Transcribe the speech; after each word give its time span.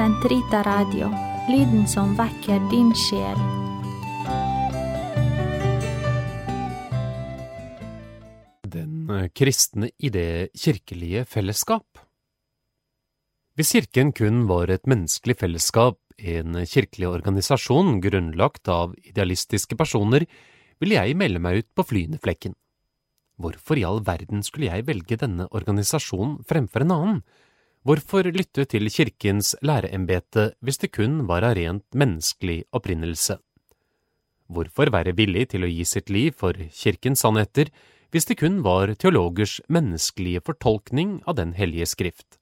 Sentrita 0.00 0.62
Radio, 0.64 1.10
lyden 1.52 1.82
som 1.84 2.14
vekker 2.16 2.62
din 2.70 2.88
sjel. 2.96 3.40
Den 8.64 9.10
eh, 9.12 9.26
kristne 9.36 9.90
i 10.00 10.08
det 10.08 10.54
kirkelige 10.56 11.26
fellesskap. 11.28 12.00
Hvis 13.60 13.74
kirken 13.76 14.14
kun 14.16 14.46
var 14.48 14.72
et 14.72 14.88
menneskelig 14.88 15.36
fellesskap, 15.42 16.00
en 16.16 16.56
kirkelig 16.64 17.10
organisasjon 17.10 18.00
grunnlagt 18.00 18.72
av 18.72 18.96
idealistiske 19.04 19.76
personer, 19.76 20.24
ville 20.80 20.96
jeg 20.96 21.20
melde 21.20 21.44
meg 21.44 21.60
ut 21.60 21.68
på 21.76 21.84
flyende 21.92 22.22
flekken. 22.24 22.56
Hvorfor 23.36 23.76
i 23.76 23.84
all 23.84 24.00
verden 24.08 24.40
skulle 24.48 24.72
jeg 24.72 24.88
velge 24.88 25.20
denne 25.20 25.50
organisasjonen 25.52 26.40
fremfor 26.48 26.88
en 26.88 26.96
annen? 26.96 27.22
Hvorfor 27.80 28.26
lytte 28.28 28.66
til 28.68 28.90
kirkens 28.92 29.54
læreembete 29.64 30.50
hvis 30.60 30.76
det 30.82 30.90
kun 30.92 31.22
var 31.24 31.46
av 31.48 31.54
rent 31.56 31.86
menneskelig 31.96 32.66
opprinnelse? 32.76 33.38
Hvorfor 34.52 34.90
være 34.92 35.14
villig 35.16 35.46
til 35.54 35.64
å 35.64 35.70
gi 35.70 35.86
sitt 35.88 36.12
liv 36.12 36.36
for 36.36 36.52
kirkens 36.76 37.24
sannheter 37.24 37.70
hvis 38.12 38.28
det 38.28 38.36
kun 38.42 38.58
var 38.66 38.92
teologers 39.00 39.62
menneskelige 39.72 40.42
fortolkning 40.44 41.22
av 41.24 41.38
Den 41.40 41.54
hellige 41.56 41.88
skrift? 41.88 42.36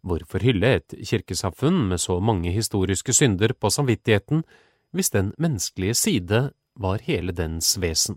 Hvorfor 0.00 0.40
hylle 0.40 0.78
et 0.78 0.96
kirkesamfunn 0.96 1.84
med 1.92 2.00
så 2.00 2.16
mange 2.16 2.56
historiske 2.56 3.12
synder 3.12 3.52
på 3.52 3.68
samvittigheten 3.68 4.46
hvis 4.96 5.12
den 5.12 5.34
menneskelige 5.36 5.94
side 5.94 6.40
var 6.74 7.04
hele 7.04 7.36
dens 7.36 7.76
vesen? 7.76 8.16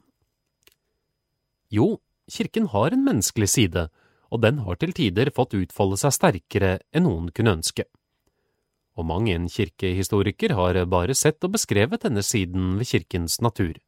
Jo, 1.68 2.00
kirken 2.32 2.72
har 2.72 2.96
en 2.96 3.04
menneskelig 3.04 3.50
side, 3.50 3.90
og 4.36 4.42
den 4.44 4.60
har 4.66 4.76
til 4.80 4.92
tider 4.96 5.32
fått 5.36 5.56
utfolde 5.56 5.98
seg 6.02 6.14
sterkere 6.14 6.74
enn 6.92 7.08
noen 7.08 7.32
kunne 7.32 7.56
ønske. 7.56 7.88
Og 9.00 9.08
mang 9.08 9.30
en 9.32 9.48
kirkehistoriker 9.52 10.56
har 10.56 10.80
bare 10.92 11.16
sett 11.16 11.44
og 11.48 11.56
beskrevet 11.56 12.04
denne 12.04 12.24
siden 12.24 12.76
ved 12.80 12.90
kirkens 12.92 13.40
natur. 13.44 13.80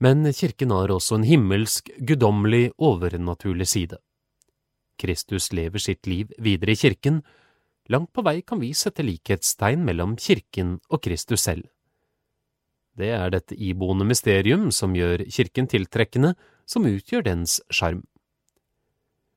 Men 0.00 0.24
kirken 0.32 0.72
har 0.72 0.92
også 0.92 1.18
en 1.18 1.26
himmelsk, 1.28 1.90
guddommelig, 2.08 2.70
overnaturlig 2.80 3.68
side. 3.68 3.98
Kristus 5.00 5.50
lever 5.56 5.80
sitt 5.80 6.08
liv 6.08 6.32
videre 6.40 6.72
i 6.72 6.80
kirken, 6.80 7.20
langt 7.92 8.12
på 8.12 8.24
vei 8.24 8.40
kan 8.40 8.60
vi 8.60 8.72
sette 8.76 9.04
likhetstegn 9.04 9.84
mellom 9.84 10.16
kirken 10.20 10.78
og 10.88 11.02
Kristus 11.04 11.44
selv. 11.48 11.68
Det 12.96 13.12
er 13.16 13.32
dette 13.32 13.56
iboende 13.56 14.04
mysterium 14.08 14.68
som 14.72 14.96
gjør 14.96 15.24
kirken 15.32 15.68
tiltrekkende, 15.68 16.34
som 16.68 16.88
utgjør 16.88 17.24
dens 17.28 17.60
sjarm. 17.72 18.04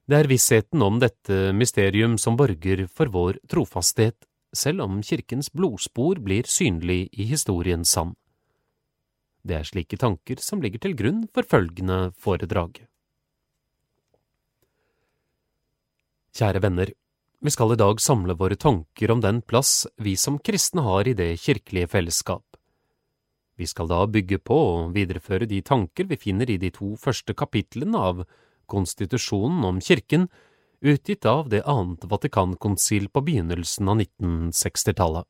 Det 0.04 0.18
er 0.20 0.28
vissheten 0.28 0.82
om 0.84 0.98
dette 1.00 1.54
mysterium 1.56 2.18
som 2.20 2.36
borger 2.36 2.82
for 2.92 3.08
vår 3.08 3.38
trofasthet, 3.48 4.26
selv 4.52 4.84
om 4.84 4.98
kirkens 5.00 5.48
blodspor 5.56 6.20
blir 6.20 6.44
synlig 6.44 7.08
i 7.16 7.30
historiens 7.30 7.88
sand. 7.88 8.18
Det 9.48 9.56
er 9.56 9.68
slike 9.68 10.00
tanker 10.00 10.44
som 10.44 10.59
ligger 10.64 10.84
til 10.84 10.98
grunn 11.00 11.24
for 11.31 11.48
følgende 11.48 12.12
foredrag. 12.20 12.84
Kjære 16.36 16.64
venner, 16.64 16.92
vi 17.44 17.52
skal 17.52 17.72
i 17.72 17.80
dag 17.80 18.00
samle 18.04 18.36
våre 18.36 18.59
tanker 18.59 19.12
om 19.12 19.24
den 19.24 19.40
plass 19.42 19.86
vi 20.04 20.18
som 20.20 20.36
kristne 20.40 20.84
har 20.84 21.08
i 21.08 21.16
det 21.16 21.38
kirkelige 21.44 21.92
fellesskap. 21.96 22.44
Vi 23.56 23.68
skal 23.70 23.88
da 23.88 24.04
bygge 24.09 24.40
på 24.40 24.56
og 24.56 24.96
videreføre 24.96 25.48
de 25.48 25.62
tanker 25.64 26.09
vi 26.12 26.20
finner 26.20 26.50
i 26.50 26.59
de 26.59 26.72
to 26.76 26.96
første 27.00 27.36
kapitlene 27.38 28.00
av 28.00 28.24
Konstitusjonen 28.66 29.64
om 29.67 29.81
kirken, 29.81 30.28
utgitt 30.81 31.25
av 31.25 31.50
Det 31.50 31.64
annet 31.64 32.03
Vatikankonsil 32.03 33.09
på 33.09 33.22
begynnelsen 33.22 33.89
av 33.89 34.02
1960-tallet. 34.02 35.28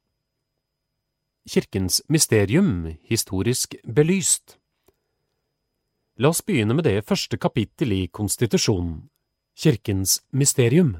Kirkens 1.49 2.02
mysterium, 2.08 2.94
historisk 3.04 3.76
belyst. 3.83 4.58
La 6.17 6.30
oss 6.30 6.44
begynne 6.45 6.77
med 6.77 6.86
det 6.88 7.02
første 7.05 7.38
kapittel 7.38 7.92
i 7.92 8.04
konstitusjonen, 8.08 9.10
Kirkens 9.58 10.21
mysterium. 10.32 10.95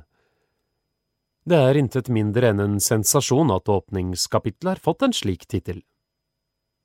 Det 1.46 1.58
er 1.60 1.80
intet 1.80 2.10
mindre 2.14 2.52
enn 2.54 2.62
en 2.64 2.76
sensasjon 2.84 3.52
at 3.52 3.70
åpningskapittelet 3.70 4.76
har 4.78 4.84
fått 4.84 5.04
en 5.04 5.16
slik 5.16 5.48
tittel. 5.48 5.82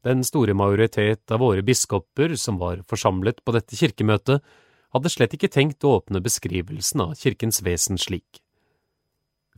Den 0.07 0.25
store 0.27 0.55
majoritet 0.55 1.31
av 1.35 1.43
våre 1.43 1.63
biskoper 1.67 2.35
som 2.39 2.59
var 2.59 2.83
forsamlet 2.89 3.43
på 3.45 3.55
dette 3.55 3.77
kirkemøtet, 3.79 4.43
hadde 4.95 5.13
slett 5.13 5.35
ikke 5.37 5.51
tenkt 5.53 5.85
å 5.85 5.99
åpne 5.99 6.23
beskrivelsen 6.25 7.05
av 7.05 7.17
kirkens 7.21 7.61
vesen 7.65 8.01
slik. 8.01 8.43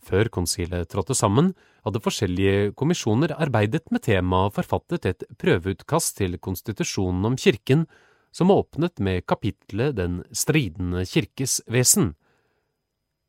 Før 0.01 0.31
konsilet 0.33 0.89
trådte 0.89 1.15
sammen, 1.15 1.53
hadde 1.85 2.01
forskjellige 2.03 2.73
kommisjoner 2.79 3.35
arbeidet 3.37 3.91
med 3.93 4.05
temaet 4.07 4.51
og 4.51 4.57
forfattet 4.57 5.09
et 5.09 5.27
prøveutkast 5.41 6.17
til 6.21 6.39
konstitusjonen 6.41 7.29
om 7.29 7.37
kirken 7.41 7.85
som 8.33 8.53
åpnet 8.55 9.01
med 9.03 9.27
kapitlet 9.27 9.97
Den 9.97 10.23
stridende 10.33 11.05
kirkes 11.05 11.61
vesen. 11.67 12.15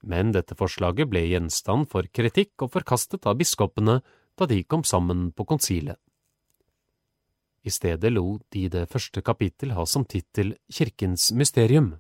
Men 0.02 0.32
dette 0.32 0.56
forslaget 0.58 1.10
ble 1.10 1.26
gjenstand 1.28 1.90
for 1.92 2.08
kritikk 2.08 2.66
og 2.66 2.72
forkastet 2.78 3.28
av 3.28 3.38
biskopene 3.38 4.00
da 4.40 4.48
de 4.48 4.64
kom 4.64 4.84
sammen 4.88 5.30
på 5.36 5.46
konsilet. 5.46 6.00
I 7.64 7.70
stedet 7.70 8.12
lot 8.12 8.42
de 8.50 8.68
det 8.74 8.88
første 8.90 9.22
kapittel 9.22 9.76
ha 9.78 9.86
som 9.86 10.06
tittel 10.06 10.56
Kirkens 10.72 11.32
mysterium. 11.32 11.94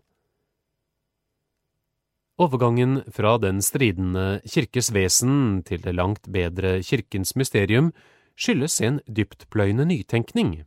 Overgangen 2.41 3.03
fra 3.13 3.35
den 3.37 3.59
stridende 3.61 4.41
kirkes 4.49 4.89
vesen 4.95 5.61
til 5.67 5.83
det 5.83 5.93
langt 5.93 6.25
bedre 6.31 6.79
kirkens 6.81 7.35
mysterium 7.37 7.91
skyldes 8.33 8.79
en 8.81 8.97
dyptpløyende 9.05 9.85
nytenkning. 9.85 10.63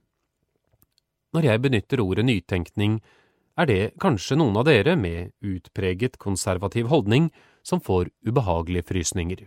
Når 1.35 1.49
jeg 1.49 1.63
benytter 1.65 2.03
ordet 2.05 2.27
nytenkning, 2.29 3.01
er 3.59 3.67
det 3.67 3.81
kanskje 4.03 4.39
noen 4.39 4.61
av 4.61 4.69
dere 4.69 4.95
med 4.95 5.33
utpreget 5.43 6.21
konservativ 6.23 6.93
holdning 6.93 7.33
som 7.67 7.83
får 7.83 8.13
ubehagelige 8.23 8.87
frysninger. 8.87 9.43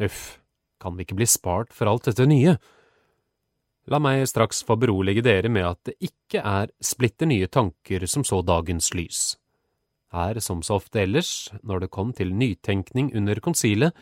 Uff, 0.00 0.38
kan 0.80 0.96
vi 0.96 1.04
ikke 1.04 1.18
bli 1.20 1.28
spart 1.28 1.76
for 1.76 1.92
alt 1.92 2.08
dette 2.08 2.24
nye? 2.24 2.56
La 3.86 4.00
meg 4.02 4.24
straks 4.26 4.64
få 4.66 4.74
berolige 4.82 5.22
dere 5.22 5.50
med 5.52 5.66
at 5.68 5.80
det 5.86 5.94
ikke 6.02 6.42
er 6.42 6.72
splitter 6.82 7.28
nye 7.30 7.46
tanker 7.46 8.06
som 8.10 8.24
så 8.26 8.40
dagens 8.42 8.90
lys. 8.98 9.36
Her, 10.14 10.40
som 10.42 10.62
så 10.62 10.80
ofte 10.80 11.02
ellers, 11.02 11.50
når 11.62 11.84
det 11.84 11.92
kom 11.94 12.12
til 12.16 12.32
nytenkning 12.34 13.12
under 13.14 13.38
konsilet, 13.42 13.94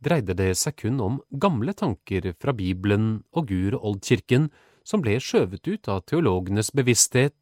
dreide 0.00 0.36
det 0.36 0.52
seg 0.60 0.76
kun 0.80 1.00
om 1.00 1.20
gamle 1.30 1.72
tanker 1.76 2.32
fra 2.40 2.52
Bibelen 2.56 3.22
og 3.32 3.48
Gur 3.48 3.78
og 3.78 3.86
Oldkirken 3.94 4.50
som 4.84 5.04
ble 5.04 5.18
skjøvet 5.20 5.66
ut 5.68 5.88
av 5.92 6.04
teologenes 6.08 6.72
bevissthet, 6.76 7.36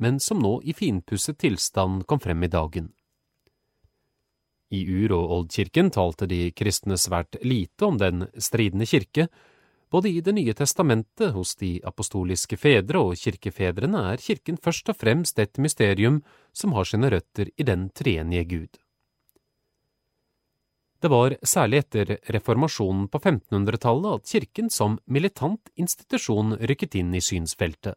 men 0.00 0.18
som 0.22 0.40
nå 0.42 0.58
i 0.62 0.74
finpusset 0.74 1.38
tilstand 1.42 2.06
kom 2.06 2.22
frem 2.22 2.42
i 2.46 2.50
dagen. 2.50 2.90
I 4.70 4.84
Ur- 4.86 5.16
og 5.16 5.32
Oldkirken 5.36 5.90
talte 5.90 6.28
de 6.30 6.50
kristne 6.54 6.98
svært 6.98 7.40
lite 7.42 7.86
om 7.86 7.98
den 7.98 8.28
stridende 8.38 8.86
kirke, 8.86 9.26
både 9.90 10.08
i 10.08 10.20
Det 10.20 10.32
nye 10.32 10.54
testamentet 10.54 11.32
hos 11.34 11.56
de 11.56 11.80
apostoliske 11.84 12.56
fedre 12.56 13.00
og 13.02 13.18
kirkefedrene 13.18 14.04
er 14.12 14.22
kirken 14.22 14.56
først 14.56 14.92
og 14.92 14.96
fremst 15.00 15.38
et 15.38 15.58
mysterium 15.58 16.20
som 16.52 16.76
har 16.76 16.86
sine 16.86 17.10
røtter 17.10 17.50
i 17.56 17.66
den 17.66 17.88
treenige 17.90 18.44
Gud. 18.44 18.78
Det 21.00 21.08
var 21.08 21.34
særlig 21.42 21.80
etter 21.80 22.18
reformasjonen 22.28 23.08
på 23.08 23.18
1500-tallet 23.18 24.20
at 24.20 24.28
kirken 24.28 24.68
som 24.70 24.98
militant 25.06 25.72
institusjon 25.74 26.58
rykket 26.60 26.98
inn 27.00 27.14
i 27.16 27.22
synsfeltet. 27.24 27.96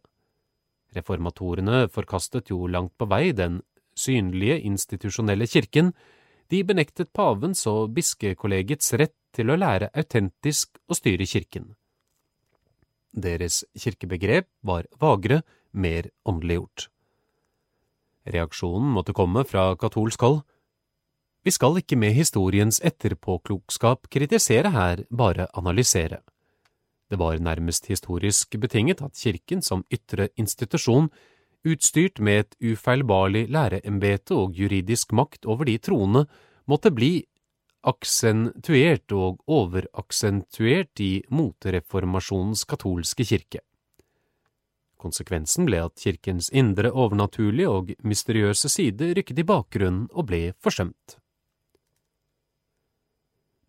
Reformatorene 0.96 1.84
forkastet 1.92 2.50
jo 2.50 2.64
langt 2.66 2.94
på 2.96 3.06
vei 3.10 3.34
den 3.36 3.60
synlige 3.94 4.56
institusjonelle 4.64 5.46
kirken, 5.46 5.92
de 6.50 6.62
benektet 6.64 7.12
pavens 7.12 7.66
og 7.70 7.92
bispekollegiets 7.94 8.94
rett 8.98 9.16
til 9.34 9.50
å 9.50 9.58
lære 9.58 9.90
autentisk 9.92 10.78
å 10.88 10.96
styre 10.96 11.26
kirken. 11.28 11.74
Deres 13.14 13.62
kirkebegrep 13.78 14.48
var 14.62 14.88
vagre, 14.98 15.42
mer 15.72 16.10
åndeliggjort. 16.26 16.88
Reaksjonen 18.26 18.90
måtte 18.94 19.14
komme 19.14 19.44
fra 19.46 19.74
katolsk 19.78 20.22
hold. 20.24 20.42
Vi 21.44 21.52
skal 21.52 21.78
ikke 21.78 21.98
med 22.00 22.14
historiens 22.16 22.80
etterpåklokskap 22.82 24.08
kritisere 24.10 24.70
her, 24.72 25.04
bare 25.10 25.46
analysere. 25.54 26.22
Det 27.10 27.18
var 27.20 27.38
nærmest 27.38 27.86
historisk 27.86 28.56
betinget 28.58 29.02
at 29.04 29.14
kirken 29.14 29.62
som 29.62 29.84
ytre 29.92 30.30
institusjon, 30.40 31.10
utstyrt 31.64 32.18
med 32.20 32.40
et 32.40 32.56
ufeilbarlig 32.72 33.46
læreembete 33.52 34.34
og 34.34 34.56
juridisk 34.56 35.12
makt 35.12 35.46
over 35.46 35.64
de 35.68 35.76
troende, 35.78 36.24
måtte 36.66 36.90
bli 36.90 37.24
aksentuert 37.84 39.12
og 39.12 39.42
overaksentuert 39.46 41.00
i 41.04 41.12
motreformasjonens 41.30 42.64
katolske 42.68 43.26
kirke. 43.28 43.60
Konsekvensen 45.00 45.68
ble 45.68 45.82
at 45.84 46.00
kirkens 46.00 46.48
indre 46.48 46.88
overnaturlige 46.90 47.68
og 47.68 47.92
mysteriøse 48.08 48.70
side 48.72 49.12
rykket 49.18 49.42
i 49.42 49.48
bakgrunnen 49.48 50.08
og 50.12 50.30
ble 50.30 50.46
forsømt. 50.64 51.18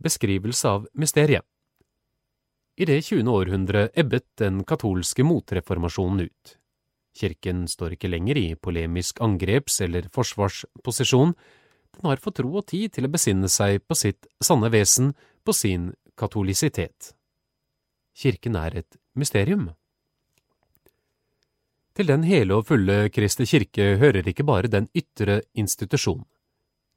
beskrivelse 0.06 0.69
av 0.69 0.88
mysteriet. 0.94 1.45
I 2.75 2.85
det 2.85 3.00
20. 3.07 3.29
århundre 3.31 3.88
ebbet 3.95 4.25
den 4.41 4.63
katolske 4.67 5.23
motreformasjonen 5.23 6.27
ut. 6.27 6.56
Kirken 7.15 7.63
står 7.71 7.95
ikke 7.95 8.12
lenger 8.12 8.38
i 8.38 8.47
polemisk 8.59 9.21
angreps- 9.23 9.79
eller 9.85 10.09
forsvarsposisjon, 10.12 11.31
den 11.95 12.09
har 12.09 12.21
fått 12.24 12.42
ro 12.44 12.51
og 12.59 12.68
tid 12.71 12.94
til 12.95 13.07
å 13.07 13.12
besinne 13.12 13.50
seg 13.51 13.83
på 13.88 13.97
sitt 13.97 14.27
sanne 14.44 14.71
vesen, 14.74 15.13
på 15.45 15.53
sin 15.53 15.94
katolisitet. 16.18 17.13
Kirken 18.15 18.56
er 18.56 18.77
et 18.81 18.97
mysterium. 19.15 19.69
Til 21.95 22.09
den 22.12 22.25
hele 22.27 22.57
og 22.59 22.68
fulle 22.68 23.09
Kristi 23.13 23.47
kirke 23.47 23.95
hører 24.01 24.27
ikke 24.27 24.44
bare 24.47 24.71
den 24.71 24.89
ytre 24.95 25.42
institusjon. 25.56 26.25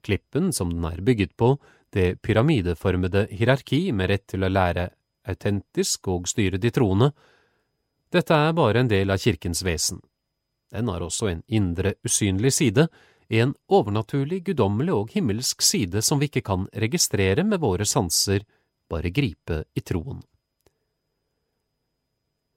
Klippen 0.03 0.51
som 0.55 0.71
den 0.73 0.85
er 0.87 1.03
bygget 1.03 1.35
på, 1.39 1.57
det 1.95 2.21
pyramideformede 2.23 3.27
hierarki 3.31 3.89
med 3.95 4.11
rett 4.11 4.27
til 4.31 4.43
å 4.43 4.51
lære 4.51 4.89
autentisk 5.29 6.07
og 6.11 6.27
styre 6.29 6.59
de 6.59 6.71
troende, 6.71 7.11
dette 8.09 8.33
er 8.33 8.55
bare 8.57 8.81
en 8.81 8.89
del 8.89 9.11
av 9.13 9.21
kirkens 9.21 9.61
vesen. 9.63 10.01
Den 10.73 10.89
har 10.89 11.01
også 11.01 11.29
en 11.29 11.43
indre, 11.47 11.95
usynlig 12.05 12.51
side, 12.53 12.87
en 13.29 13.53
overnaturlig, 13.69 14.41
guddommelig 14.49 14.95
og 14.95 15.13
himmelsk 15.13 15.61
side 15.61 16.01
som 16.05 16.19
vi 16.19 16.29
ikke 16.29 16.45
kan 16.49 16.65
registrere 16.73 17.45
med 17.45 17.61
våre 17.61 17.85
sanser, 17.85 18.45
bare 18.89 19.11
gripe 19.13 19.63
i 19.77 19.83
troen. 19.85 20.23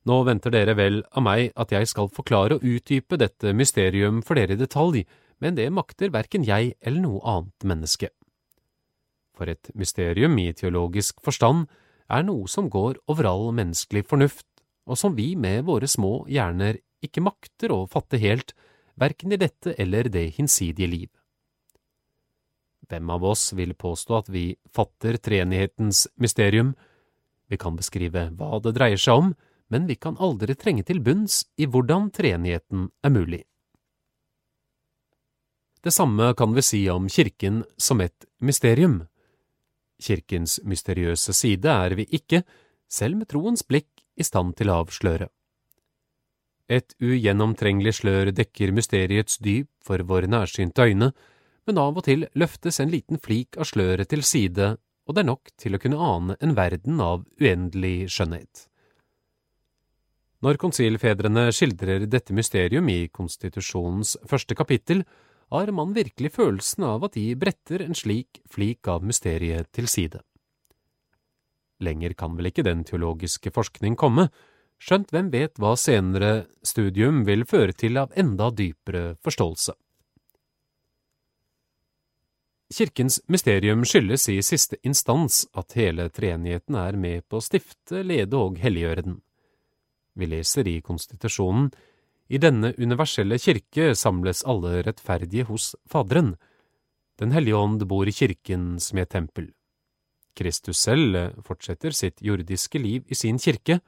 Nå 0.09 0.17
venter 0.27 0.51
dere 0.51 0.75
vel 0.75 1.03
av 1.13 1.23
meg 1.23 1.53
at 1.55 1.75
jeg 1.75 1.87
skal 1.91 2.11
forklare 2.11 2.57
og 2.57 2.65
utdype 2.67 3.19
dette 3.21 3.53
mysterium 3.55 4.23
for 4.27 4.41
dere 4.41 4.57
i 4.57 4.61
detalj, 4.61 5.05
men 5.43 5.55
det 5.59 5.69
makter 5.75 6.11
verken 6.15 6.47
jeg 6.47 6.75
eller 6.81 7.05
noe 7.05 7.23
annet 7.29 7.69
menneske. 7.69 8.11
For 9.37 9.49
et 9.49 9.71
mysterium 9.79 10.35
i 10.41 10.51
teologisk 10.57 11.21
forstand 11.25 11.69
er 12.13 12.27
noe 12.27 12.49
som 12.51 12.69
går 12.73 12.99
over 13.13 13.29
all 13.31 13.53
menneskelig 13.55 14.05
fornuft, 14.09 14.47
og 14.89 14.99
som 14.99 15.15
vi 15.15 15.33
med 15.39 15.69
våre 15.69 15.87
små 15.87 16.25
hjerner 16.27 16.81
ikke 17.03 17.23
makter 17.23 17.73
å 17.75 17.85
fatte 17.91 18.19
helt, 18.23 18.53
verken 18.95 19.33
i 19.33 19.41
dette 19.41 19.75
eller 19.79 20.09
det 20.13 20.29
hinsidige 20.37 20.89
liv. 20.89 21.11
Hvem 22.89 23.11
av 23.11 23.25
oss 23.25 23.53
vil 23.57 23.75
påstå 23.75 24.19
at 24.19 24.29
vi 24.29 24.57
fatter 24.75 25.17
treenighetens 25.17 26.07
mysterium? 26.21 26.75
Vi 27.49 27.57
kan 27.57 27.77
beskrive 27.77 28.27
hva 28.37 28.59
det 28.65 28.75
dreier 28.77 29.01
seg 29.01 29.23
om, 29.23 29.33
men 29.73 29.87
vi 29.89 29.97
kan 29.97 30.19
aldri 30.21 30.57
trenge 30.59 30.85
til 30.85 31.01
bunns 31.01 31.47
i 31.57 31.65
hvordan 31.65 32.11
treenigheten 32.13 32.91
er 33.05 33.15
mulig. 33.15 33.43
Det 35.83 35.91
samme 35.91 36.35
kan 36.39 36.53
vi 36.55 36.63
si 36.63 36.83
om 36.93 37.09
Kirken 37.11 37.63
som 37.81 38.01
et 38.05 38.27
mysterium. 38.39 39.01
Kirkens 40.03 40.61
mysteriøse 40.63 41.35
side 41.35 41.71
er 41.71 41.97
vi 41.99 42.07
ikke, 42.19 42.43
selv 42.91 43.19
med 43.19 43.31
troens 43.33 43.65
blikk, 43.67 43.89
i 44.15 44.23
stand 44.27 44.53
til 44.59 44.69
å 44.69 44.83
avsløre. 44.83 45.31
Et 46.71 46.95
ugjennomtrengelig 47.03 47.99
slør 48.01 48.31
dekker 48.35 48.73
mysteriets 48.75 49.39
dyp 49.43 49.69
for 49.85 50.03
våre 50.07 50.31
nærsynte 50.31 50.87
øyne, 50.87 51.13
men 51.67 51.79
av 51.79 51.99
og 51.99 52.07
til 52.07 52.27
løftes 52.39 52.81
en 52.83 52.91
liten 52.91 53.21
flik 53.23 53.59
av 53.59 53.69
sløret 53.71 54.11
til 54.11 54.23
side, 54.27 54.77
og 55.07 55.15
det 55.15 55.23
er 55.23 55.31
nok 55.31 55.51
til 55.59 55.75
å 55.75 55.81
kunne 55.83 55.99
ane 55.99 56.37
en 56.41 56.55
verden 56.59 57.01
av 57.03 57.25
uendelig 57.41 58.11
skjønnhet. 58.15 58.67
Når 60.43 60.59
konsilfedrene 60.59 61.51
skildrer 61.55 62.09
dette 62.11 62.35
mysterium 62.35 62.89
i 62.91 63.07
konstitusjonens 63.15 64.17
første 64.27 64.57
kapittel, 64.59 65.05
har 65.53 65.71
man 65.71 65.93
virkelig 65.95 66.33
følelsen 66.35 66.87
av 66.89 67.05
at 67.07 67.15
de 67.15 67.29
bretter 67.39 67.85
en 67.85 67.95
slik 67.95 68.41
flik 68.51 68.89
av 68.89 69.05
mysteriet 69.07 69.69
til 69.77 69.87
side. 69.91 70.23
Lenger 71.83 72.15
kan 72.19 72.35
vel 72.39 72.49
ikke 72.51 72.65
den 72.67 72.83
teologiske 72.89 73.53
forskning 73.55 73.99
komme, 73.99 74.31
skjønt 74.83 75.13
hvem 75.15 75.31
vet 75.31 75.59
hva 75.63 75.77
senere 75.79 76.33
studium 76.67 77.23
vil 77.29 77.47
føre 77.49 77.75
til 77.77 78.01
av 78.01 78.13
enda 78.19 78.51
dypere 78.51 79.15
forståelse. 79.23 79.77
Kirkens 82.73 83.19
mysterium 83.29 83.85
skyldes 83.85 84.31
i 84.33 84.39
siste 84.43 84.79
instans 84.89 85.43
at 85.61 85.77
hele 85.77 86.09
treenigheten 86.09 86.79
er 86.81 86.97
med 86.97 87.27
på 87.29 87.39
å 87.39 87.45
stifte, 87.45 88.01
lede 88.01 88.39
og 88.39 88.57
helliggjøre 88.63 89.05
den. 89.05 89.19
Vi 90.17 90.29
leser 90.29 90.69
i 90.69 90.81
konstitusjonen 90.85 91.69
i 92.33 92.41
denne 92.41 92.73
universelle 92.81 93.37
kirke 93.41 93.93
samles 93.99 94.41
alle 94.49 94.81
rettferdige 94.87 95.45
hos 95.51 95.75
Faderen. 95.89 96.35
Den 97.21 97.35
hellige 97.37 97.61
ånd 97.61 97.85
bor 97.89 98.09
i 98.09 98.15
kirken 98.17 98.79
som 98.81 98.99
i 98.99 99.05
et 99.05 99.13
tempel. 99.13 99.51
Kristus 100.33 100.81
selv 100.81 101.37
fortsetter 101.45 101.93
sitt 101.93 102.25
jordiske 102.25 102.81
liv 102.81 103.05
i 103.13 103.19
sin 103.19 103.37
kirke, 103.37 103.83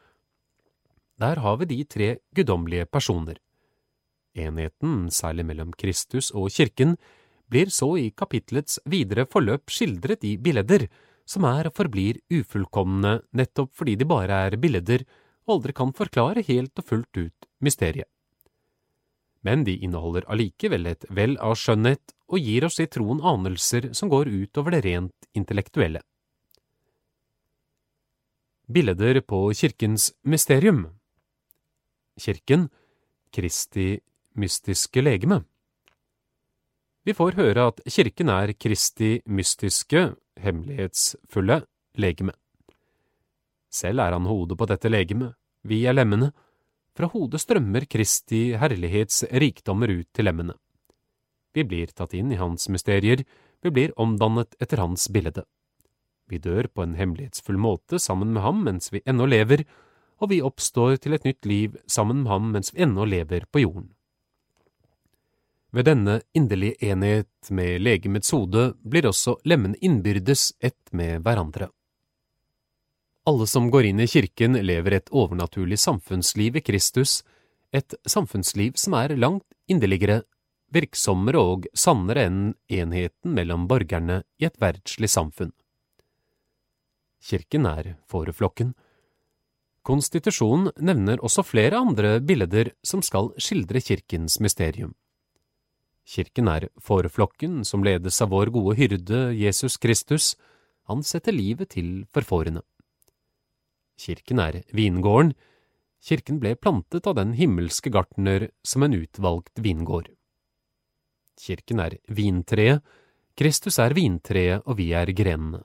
der 1.20 1.40
har 1.42 1.58
vi 1.60 1.68
de 1.70 1.84
tre 1.84 2.08
guddommelige 2.34 2.86
personer. 2.86 3.38
Enheten, 4.34 5.10
særlig 5.10 5.46
mellom 5.46 5.72
Kristus 5.78 6.30
og 6.34 6.50
kirken, 6.50 6.96
blir 7.50 7.70
så 7.70 7.92
i 8.00 8.10
kapitlets 8.10 8.80
videre 8.90 9.26
forløp 9.30 9.70
skildret 9.70 10.24
i 10.26 10.36
bilder, 10.36 10.88
som 11.24 11.46
er 11.48 11.68
og 11.68 11.76
forblir 11.76 12.18
ufullkomne 12.32 13.20
nettopp 13.32 13.70
fordi 13.78 13.94
de 14.00 14.08
bare 14.08 14.40
er 14.48 14.58
bilder 14.60 15.04
og 15.46 15.58
aldri 15.58 15.76
kan 15.76 15.92
forklare 15.96 16.44
helt 16.48 16.78
og 16.80 16.88
fullt 16.88 17.20
ut 17.20 17.48
mysteriet. 17.64 18.08
Men 19.44 19.64
de 19.64 19.76
inneholder 19.84 20.24
allikevel 20.32 20.88
et 20.88 21.04
vell 21.12 21.36
av 21.36 21.54
skjønnhet 21.60 22.14
og 22.32 22.40
gir 22.40 22.64
oss 22.64 22.80
i 22.80 22.88
troen 22.88 23.20
anelser 23.20 23.90
som 23.92 24.08
går 24.08 24.30
utover 24.32 24.76
det 24.76 24.84
rent 24.86 25.28
intellektuelle. 25.36 26.00
Bilder 28.72 29.20
på 29.20 29.50
kirkens 29.52 30.14
mysterium 30.24 30.86
kirken, 32.20 32.68
Kristi 33.34 33.98
mystiske 34.38 35.02
legeme. 35.02 35.42
Vi 37.04 37.12
får 37.12 37.36
høre 37.36 37.68
at 37.68 37.82
kirken 37.90 38.30
er 38.32 38.54
Kristi 38.56 39.18
mystiske, 39.26 40.14
hemmelighetsfulle 40.40 41.60
legeme. 42.00 42.32
Selv 43.74 44.00
er 44.00 44.14
han 44.14 44.28
hodet 44.30 44.58
på 44.58 44.68
dette 44.70 44.90
legemet, 44.90 45.34
vi 45.64 45.82
er 45.88 45.96
lemmene. 45.96 46.30
Fra 46.94 47.08
hodet 47.10 47.42
strømmer 47.42 47.88
Kristi 47.90 48.54
herlighets 48.58 49.24
rikdommer 49.34 49.90
ut 49.90 50.08
til 50.14 50.28
lemmene. 50.28 50.54
Vi 51.54 51.64
blir 51.66 51.90
tatt 51.94 52.14
inn 52.14 52.32
i 52.32 52.38
hans 52.38 52.68
mysterier, 52.70 53.24
vi 53.62 53.70
blir 53.70 53.94
omdannet 54.00 54.54
etter 54.62 54.82
hans 54.82 55.08
bilde. 55.10 55.44
Vi 56.30 56.38
dør 56.38 56.68
på 56.72 56.84
en 56.84 56.94
hemmelighetsfull 56.98 57.58
måte 57.60 58.00
sammen 58.00 58.32
med 58.34 58.42
ham 58.42 58.62
mens 58.64 58.92
vi 58.94 59.02
ennå 59.04 59.26
lever, 59.28 59.64
og 60.20 60.30
vi 60.30 60.42
oppstår 60.42 60.96
til 61.02 61.16
et 61.16 61.24
nytt 61.26 61.46
liv 61.48 61.76
sammen 61.86 62.22
med 62.22 62.32
ham 62.32 62.50
mens 62.54 62.74
vi 62.74 62.82
ennå 62.86 63.06
lever 63.08 63.46
på 63.50 63.64
jorden. 63.64 63.90
Ved 65.74 65.88
denne 65.88 66.20
inderlige 66.38 66.76
enighet 66.86 67.50
med 67.50 67.82
legemets 67.82 68.30
hode 68.30 68.68
blir 68.86 69.08
også 69.10 69.40
lemmene 69.42 69.78
innbyrdes 69.82 70.52
ett 70.62 70.92
med 70.92 71.24
hverandre. 71.26 71.68
Alle 73.26 73.46
som 73.48 73.70
går 73.72 73.88
inn 73.88 74.02
i 74.04 74.06
kirken, 74.06 74.54
lever 74.60 74.98
et 74.98 75.10
overnaturlig 75.10 75.78
samfunnsliv 75.80 76.60
i 76.60 76.62
Kristus, 76.62 77.22
et 77.72 77.96
samfunnsliv 78.06 78.76
som 78.78 78.94
er 79.00 79.16
langt 79.16 79.46
inderligere, 79.66 80.20
virksommere 80.74 81.40
og 81.40 81.66
sannere 81.74 82.28
enn 82.28 82.40
enheten 82.68 83.34
mellom 83.34 83.66
borgerne 83.70 84.22
i 84.38 84.46
et 84.46 84.60
verdslig 84.60 85.10
samfunn. 85.10 85.54
Kirken 87.24 87.66
er 87.66 87.94
fåreflokken, 88.10 88.74
Konstitusjonen 89.84 90.72
nevner 90.80 91.20
også 91.20 91.44
flere 91.44 91.76
andre 91.76 92.16
bilder 92.24 92.70
som 92.86 93.02
skal 93.04 93.34
skildre 93.36 93.82
kirkens 93.84 94.38
mysterium. 94.40 94.94
Kirken 96.08 96.48
er 96.48 96.68
fårflokken 96.80 97.62
som 97.68 97.84
ledes 97.84 98.20
av 98.24 98.32
vår 98.32 98.52
gode 98.52 98.76
hyrde 98.80 99.20
Jesus 99.36 99.76
Kristus, 99.80 100.34
han 100.88 101.04
setter 101.04 101.32
livet 101.32 101.72
til 101.76 102.04
for 102.12 102.24
fårene. 102.24 102.62
Kirken 104.00 104.40
er 104.40 104.62
vingården, 104.72 105.32
kirken 106.04 106.40
ble 106.40 106.54
plantet 106.56 107.06
av 107.08 107.16
den 107.16 107.32
himmelske 107.36 107.92
gartner 107.92 108.50
som 108.64 108.84
en 108.84 108.96
utvalgt 108.96 109.60
vingård. 109.64 110.10
Kirken 111.40 111.80
er 111.80 111.98
vintreet, 112.08 112.80
Kristus 113.34 113.80
er 113.82 113.96
vintreet 113.96 114.64
og 114.64 114.78
vi 114.78 114.92
er 114.94 115.10
grenene. 115.16 115.64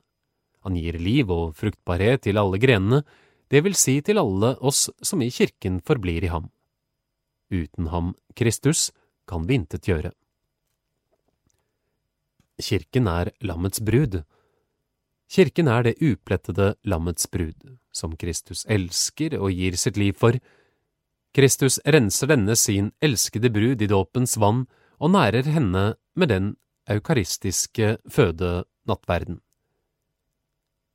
Han 0.64 0.76
gir 0.76 0.96
liv 1.00 1.30
og 1.32 1.54
fruktbarhet 1.56 2.24
til 2.26 2.40
alle 2.40 2.58
grenene, 2.60 3.04
det 3.50 3.64
vil 3.66 3.74
si 3.74 3.98
til 4.06 4.20
alle 4.22 4.54
oss 4.62 4.88
som 5.02 5.22
i 5.22 5.30
kirken 5.34 5.80
forblir 5.82 6.24
i 6.24 6.30
ham. 6.30 6.50
Uten 7.50 7.90
ham, 7.90 8.14
Kristus, 8.38 8.90
kan 9.26 9.46
vi 9.46 9.58
intet 9.58 9.88
gjøre. 9.90 10.12
Kirken 12.60 13.08
er 13.10 13.32
lammets 13.42 13.82
brud. 13.82 14.20
Kirken 15.30 15.70
er 15.70 15.86
det 15.86 15.98
uplettede 16.02 16.74
lammets 16.84 17.26
brud, 17.30 17.76
som 17.90 18.14
Kristus 18.16 18.64
elsker 18.70 19.38
og 19.40 19.54
gir 19.54 19.78
sitt 19.78 19.98
liv 19.98 20.14
for. 20.18 20.38
Kristus 21.34 21.78
renser 21.86 22.30
denne 22.30 22.56
sin 22.58 22.90
elskede 23.02 23.50
brud 23.54 23.82
i 23.82 23.90
dåpens 23.90 24.36
vann 24.38 24.66
og 24.98 25.14
nærer 25.14 25.46
henne 25.46 25.94
med 26.14 26.30
den 26.30 26.54
eukaristiske 26.90 27.96
føde 28.10 28.64
nattverden. 28.86 29.40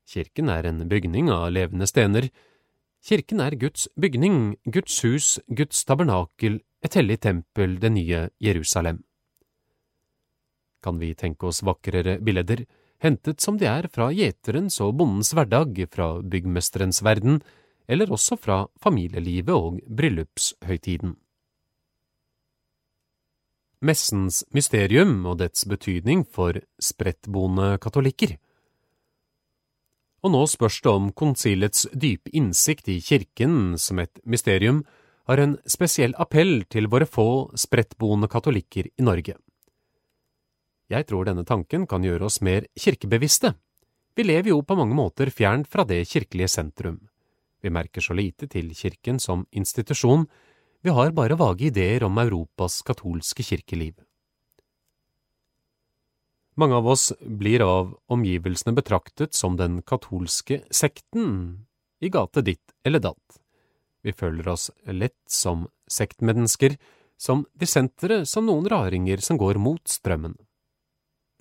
Kirken 0.06 0.52
er 0.54 0.68
en 0.70 0.84
bygning 0.90 1.32
av 1.34 1.50
levende 1.54 1.88
stener. 1.90 2.30
Kirken 3.06 3.42
er 3.42 3.58
Guds 3.58 3.88
bygning, 3.98 4.56
Guds 4.66 5.00
hus, 5.06 5.40
Guds 5.50 5.84
tabernakel, 5.86 6.60
et 6.86 6.94
hellig 6.98 7.20
tempel, 7.26 7.80
det 7.82 7.92
nye 7.94 8.22
Jerusalem. 8.42 9.02
Kan 10.86 11.02
vi 11.02 11.16
tenke 11.18 11.50
oss 11.50 11.64
vakrere 11.66 12.20
bilder, 12.22 12.68
hentet 13.02 13.42
som 13.42 13.58
de 13.58 13.66
er 13.66 13.90
fra 13.90 14.12
gjeterens 14.14 14.78
og 14.86 14.94
bondens 15.02 15.34
hverdag, 15.34 15.82
fra 15.90 16.12
byggmesterens 16.22 17.02
verden, 17.06 17.42
eller 17.90 18.14
også 18.14 18.38
fra 18.38 18.66
familielivet 18.82 19.54
og 19.54 19.82
bryllupshøytiden? 19.90 21.18
Messens 23.86 24.44
mysterium 24.54 25.26
og 25.26 25.40
dets 25.42 25.66
betydning 25.70 26.24
for 26.26 26.58
sprettboende 26.82 27.76
katolikker. 27.82 28.38
Og 30.26 30.32
nå 30.34 30.42
spørs 30.50 30.80
det 30.82 30.90
om 30.90 31.12
konsilets 31.14 31.86
dype 31.94 32.32
innsikt 32.34 32.88
i 32.90 32.98
kirken 32.98 33.76
som 33.78 34.00
et 34.02 34.18
mysterium 34.26 34.82
har 35.30 35.42
en 35.42 35.54
spesiell 35.70 36.16
appell 36.18 36.64
til 36.66 36.90
våre 36.90 37.06
få 37.06 37.54
spredtboende 37.54 38.30
katolikker 38.30 38.90
i 38.90 39.06
Norge. 39.06 39.36
Jeg 40.90 41.06
tror 41.10 41.30
denne 41.30 41.46
tanken 41.46 41.86
kan 41.90 42.02
gjøre 42.06 42.26
oss 42.26 42.40
mer 42.42 42.66
kirkebevisste. 42.74 43.54
Vi 44.18 44.26
lever 44.26 44.50
jo 44.50 44.64
på 44.66 44.78
mange 44.78 44.98
måter 44.98 45.30
fjernt 45.30 45.70
fra 45.70 45.86
det 45.86 46.02
kirkelige 46.10 46.50
sentrum. 46.50 47.04
Vi 47.62 47.70
merker 47.70 48.02
så 48.02 48.18
lite 48.18 48.50
til 48.50 48.74
kirken 48.74 49.22
som 49.22 49.46
institusjon, 49.52 50.26
vi 50.82 50.94
har 50.94 51.14
bare 51.18 51.38
vage 51.38 51.70
ideer 51.70 52.04
om 52.06 52.18
Europas 52.22 52.82
katolske 52.86 53.42
kirkeliv. 53.46 53.96
Mange 56.56 56.76
av 56.76 56.88
oss 56.88 57.10
blir 57.20 57.62
av 57.62 57.98
omgivelsene 58.08 58.76
betraktet 58.76 59.34
som 59.36 59.58
den 59.60 59.82
katolske 59.82 60.62
sekten 60.72 61.66
i 62.00 62.10
gate 62.10 62.44
ditt 62.48 62.72
eller 62.88 63.04
datt. 63.04 63.40
Vi 64.06 64.14
føler 64.14 64.48
oss 64.48 64.70
lett 64.88 65.20
som 65.28 65.66
sektmennesker, 65.92 66.78
som 67.18 67.46
dissentere, 67.60 68.24
som 68.26 68.46
noen 68.48 68.70
raringer 68.72 69.24
som 69.24 69.40
går 69.40 69.60
mot 69.60 69.84
strømmen. 69.88 70.38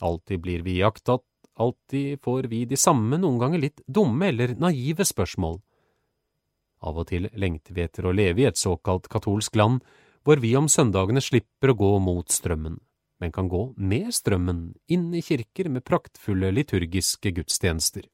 Alltid 0.03 0.41
blir 0.41 0.65
vi 0.67 0.79
iakttatt, 0.81 1.27
alltid 1.55 2.23
får 2.23 2.49
vi 2.51 2.65
de 2.67 2.77
samme, 2.77 3.19
noen 3.19 3.39
ganger 3.39 3.63
litt 3.63 3.85
dumme 3.87 4.33
eller 4.33 4.57
naive 4.59 5.07
spørsmål. 5.07 5.61
Av 6.85 6.99
og 6.99 7.07
til 7.09 7.29
lengter 7.39 7.77
vi 7.77 7.85
etter 7.85 8.07
å 8.07 8.15
leve 8.17 8.43
i 8.43 8.49
et 8.49 8.59
såkalt 8.59 9.07
katolsk 9.13 9.55
land, 9.57 9.85
hvor 10.25 10.41
vi 10.43 10.55
om 10.57 10.67
søndagene 10.69 11.23
slipper 11.23 11.71
å 11.71 11.79
gå 11.79 11.93
mot 12.03 12.33
strømmen, 12.33 12.81
men 13.25 13.33
kan 13.33 13.49
gå 13.49 13.73
med 13.77 14.13
strømmen 14.13 14.75
inn 14.93 15.07
i 15.17 15.23
kirker 15.25 15.71
med 15.73 15.85
praktfulle 15.89 16.51
liturgiske 16.53 17.31
gudstjenester. 17.33 18.05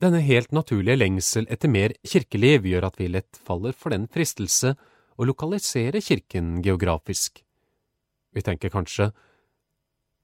Denne 0.00 0.22
helt 0.24 0.54
naturlige 0.56 0.96
lengsel 0.96 1.48
etter 1.52 1.68
mer 1.68 1.92
kirkeliv 2.06 2.64
gjør 2.70 2.86
at 2.88 2.96
vi 2.96 3.10
lett 3.12 3.40
faller 3.44 3.76
for 3.76 3.92
den 3.92 4.06
fristelse 4.08 4.72
å 5.18 5.26
lokalisere 5.28 6.00
kirken 6.00 6.62
geografisk. 6.64 7.42
Vi 8.32 8.46
tenker 8.46 8.72
kanskje 8.72 9.10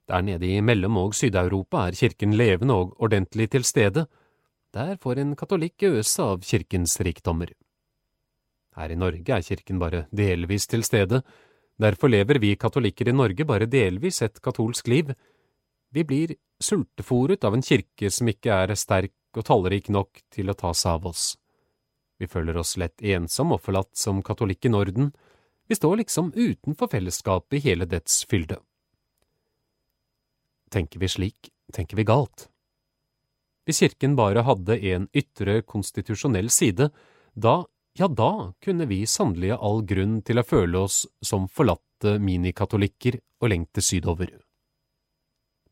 der 0.09 0.25
nede 0.25 0.49
i 0.49 0.65
Mellom- 0.65 1.03
og 1.03 1.13
Syd-Europa 1.19 1.85
er 1.89 2.01
kirken 2.01 2.33
levende 2.39 2.81
og 2.81 2.97
ordentlig 2.97 3.51
til 3.53 3.65
stede, 3.65 4.07
der 4.73 4.97
får 4.97 5.21
en 5.21 5.37
katolikk 5.37 5.85
øse 5.91 6.23
av 6.23 6.41
kirkens 6.49 6.97
rikdommer. 7.05 7.53
Her 8.75 8.91
i 8.91 8.97
Norge 8.97 9.37
er 9.37 9.45
kirken 9.45 9.79
bare 9.79 10.07
delvis 10.11 10.67
til 10.67 10.83
stede, 10.83 11.21
derfor 11.81 12.09
lever 12.09 12.39
vi 12.39 12.55
katolikker 12.57 13.09
i 13.09 13.17
Norge 13.17 13.45
bare 13.45 13.67
delvis 13.71 14.23
et 14.23 14.41
katolsk 14.43 14.89
liv. 14.89 15.13
Vi 15.91 16.05
blir 16.05 16.35
sultefòret 16.63 17.45
av 17.45 17.55
en 17.55 17.63
kirke 17.63 18.11
som 18.11 18.31
ikke 18.31 18.55
er 18.65 18.75
sterk 18.79 19.15
og 19.35 19.47
tallrik 19.49 19.91
nok 19.91 20.23
til 20.31 20.51
å 20.51 20.59
ta 20.59 20.73
seg 20.75 20.99
av 20.99 21.09
oss. 21.11 21.35
Vi 22.19 22.31
føler 22.31 22.57
oss 22.57 22.77
lett 22.79 23.03
ensom 23.03 23.53
og 23.57 23.63
forlatt 23.65 23.97
som 23.99 24.23
katolikk 24.23 24.67
i 24.67 24.73
Norden, 24.73 25.13
vi 25.67 25.75
står 25.75 25.97
liksom 25.97 26.33
utenfor 26.37 26.91
fellesskapet 26.93 27.59
i 27.59 27.71
hele 27.71 27.87
dets 27.89 28.25
fylde. 28.29 28.59
Tenker 30.71 31.01
vi 31.01 31.09
slik, 31.09 31.49
tenker 31.73 31.97
vi 31.97 32.05
galt. 32.05 32.49
Hvis 33.65 33.81
kirken 33.81 34.17
bare 34.17 34.45
hadde 34.45 34.77
en 34.93 35.07
ytre 35.17 35.63
konstitusjonell 35.65 36.51
side, 36.53 36.91
da, 37.33 37.63
ja 37.99 38.09
da 38.09 38.53
kunne 38.65 38.87
vi 38.91 39.05
sannelig 39.07 39.53
ha 39.55 39.61
all 39.63 39.85
grunn 39.87 40.21
til 40.27 40.41
å 40.41 40.47
føle 40.47 40.85
oss 40.87 41.05
som 41.23 41.47
forlatte 41.49 42.19
minikatolikker 42.19 43.21
og 43.41 43.53
lengte 43.53 43.83
sydover. 43.85 44.33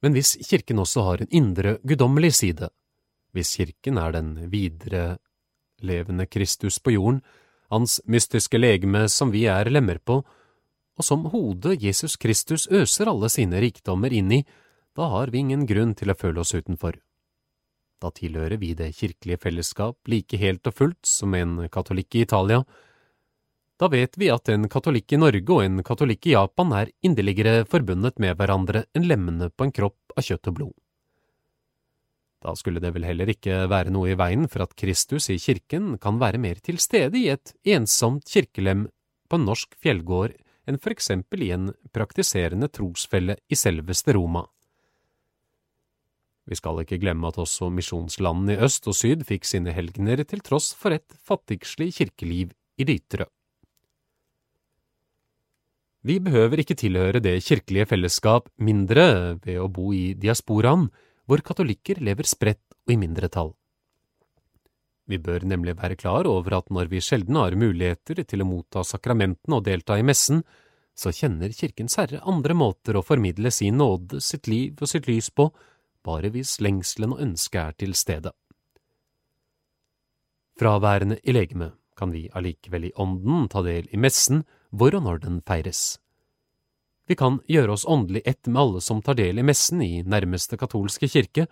Men 0.02 0.14
hvis 0.16 0.36
kirken 0.48 0.82
også 0.82 1.04
har 1.06 1.22
en 1.22 1.34
indre 1.34 1.76
guddommelig 1.86 2.32
side, 2.40 2.70
hvis 3.32 3.54
kirken 3.56 3.98
er 3.98 4.14
den 4.14 4.34
videre 4.50 5.18
levende 5.82 6.26
Kristus 6.26 6.78
på 6.78 6.94
jorden, 6.94 7.22
hans 7.72 8.00
mystiske 8.04 8.58
legeme 8.58 9.06
som 9.08 9.30
vi 9.32 9.46
er 9.48 9.70
lemmer 9.70 9.98
på, 9.98 10.20
og 10.98 11.06
som 11.06 11.24
hodet 11.32 11.80
Jesus 11.82 12.18
Kristus 12.20 12.66
øser 12.68 13.08
alle 13.08 13.30
sine 13.32 13.62
rikdommer 13.64 14.12
inn 14.12 14.32
i, 14.32 14.42
da 14.92 15.08
har 15.08 15.32
vi 15.32 15.40
ingen 15.40 15.64
grunn 15.66 15.94
til 15.96 16.12
å 16.12 16.18
føle 16.18 16.42
oss 16.42 16.52
utenfor. 16.54 16.98
Da 18.02 18.10
tilhører 18.10 18.58
vi 18.58 18.72
det 18.74 18.90
kirkelige 18.98 19.38
fellesskap 19.38 20.10
like 20.10 20.38
helt 20.40 20.66
og 20.66 20.74
fullt 20.74 21.06
som 21.06 21.34
en 21.38 21.68
katolikk 21.70 22.16
i 22.18 22.24
Italia. 22.26 22.64
Da 23.78 23.88
vet 23.90 24.18
vi 24.18 24.30
at 24.30 24.50
en 24.50 24.68
katolikk 24.70 25.14
i 25.14 25.20
Norge 25.22 25.54
og 25.54 25.62
en 25.64 25.82
katolikk 25.86 26.26
i 26.26 26.34
Japan 26.34 26.74
er 26.80 26.90
inderligere 27.06 27.62
forbundet 27.70 28.18
med 28.22 28.36
hverandre 28.38 28.84
enn 28.94 29.06
lemmene 29.06 29.50
på 29.54 29.68
en 29.68 29.74
kropp 29.74 30.16
av 30.16 30.26
kjøtt 30.26 30.50
og 30.50 30.58
blod. 30.58 30.74
Da 32.42 32.56
skulle 32.58 32.82
det 32.82 32.90
vel 32.96 33.06
heller 33.06 33.30
ikke 33.30 33.68
være 33.70 33.92
noe 33.94 34.10
i 34.10 34.18
veien 34.18 34.48
for 34.50 34.64
at 34.64 34.74
Kristus 34.78 35.28
i 35.30 35.38
kirken 35.38 35.94
kan 36.02 36.18
være 36.18 36.42
mer 36.42 36.58
til 36.58 36.80
stede 36.82 37.20
i 37.20 37.28
et 37.30 37.54
ensomt 37.76 38.26
kirkelem 38.26 38.88
på 39.30 39.38
en 39.38 39.46
norsk 39.46 39.78
fjellgård 39.78 40.34
enn 40.66 40.78
for 40.82 40.94
eksempel 40.94 41.46
i 41.46 41.52
en 41.54 41.70
praktiserende 41.94 42.66
trosfelle 42.70 43.38
i 43.46 43.58
selveste 43.58 44.14
Roma. 44.18 44.42
Vi 46.52 46.58
skal 46.58 46.82
ikke 46.82 47.00
glemme 47.00 47.30
at 47.32 47.38
også 47.40 47.70
misjonslandene 47.72 48.58
i 48.58 48.64
øst 48.66 48.84
og 48.90 48.96
syd 48.98 49.22
fikk 49.24 49.46
sine 49.48 49.72
helgener 49.72 50.20
til 50.28 50.42
tross 50.44 50.74
for 50.76 50.92
et 50.92 51.14
fattigslig 51.24 51.94
kirkeliv 51.96 52.52
i 52.76 52.84
ytre. 52.92 53.24
Vi 56.04 56.18
behøver 56.20 56.60
ikke 56.60 56.76
tilhøre 56.76 57.22
det 57.24 57.38
kirkelige 57.46 57.86
fellesskap 57.88 58.50
mindre 58.60 59.38
ved 59.40 59.62
å 59.62 59.70
bo 59.72 59.94
i 59.96 60.12
diasporaen, 60.18 60.90
hvor 61.24 61.40
katolikker 61.46 62.02
lever 62.04 62.28
spredt 62.28 62.76
og 62.84 62.92
i 62.92 62.98
mindretall. 63.00 63.54
Vi 65.08 65.16
bør 65.22 65.46
nemlig 65.48 65.78
være 65.78 65.96
klar 65.96 66.28
over 66.28 66.58
at 66.58 66.68
når 66.74 66.92
vi 66.92 67.00
sjelden 67.00 67.38
har 67.40 67.56
muligheter 67.56 68.26
til 68.28 68.44
å 68.44 68.50
motta 68.50 68.84
sakramentene 68.84 69.56
og 69.56 69.64
delta 69.70 69.96
i 69.96 70.04
messen, 70.04 70.42
så 70.92 71.14
kjenner 71.14 71.54
Kirkens 71.56 71.96
Herre 71.96 72.20
andre 72.28 72.52
måter 72.52 72.98
å 72.98 73.06
formidle 73.06 73.50
sin 73.54 73.78
nåde, 73.80 74.20
sitt 74.20 74.50
liv 74.50 74.82
og 74.82 74.90
sitt 74.90 75.08
lys 75.08 75.30
på 75.32 75.48
bare 76.04 76.32
hvis 76.34 76.58
lengselen 76.60 77.14
og 77.16 77.22
ønsket 77.24 77.60
er 77.62 77.78
til 77.78 77.94
stede. 77.98 78.32
Fraværende 80.58 81.18
i 81.24 81.32
legemet 81.32 81.78
kan 81.96 82.12
vi 82.12 82.28
allikevel 82.34 82.88
i 82.88 82.94
ånden 83.00 83.48
ta 83.52 83.62
del 83.64 83.88
i 83.92 84.00
messen 84.00 84.44
hvor 84.70 84.94
og 84.96 85.04
når 85.06 85.22
den 85.24 85.42
feires. 85.46 85.98
Vi 87.08 87.16
kan 87.18 87.40
gjøre 87.50 87.74
oss 87.74 87.84
åndelig 87.88 88.22
ett 88.24 88.46
med 88.46 88.60
alle 88.62 88.80
som 88.80 89.02
tar 89.02 89.18
del 89.18 89.40
i 89.40 89.44
messen 89.46 89.82
i 89.82 90.02
nærmeste 90.06 90.56
katolske 90.56 91.08
kirke, 91.10 91.46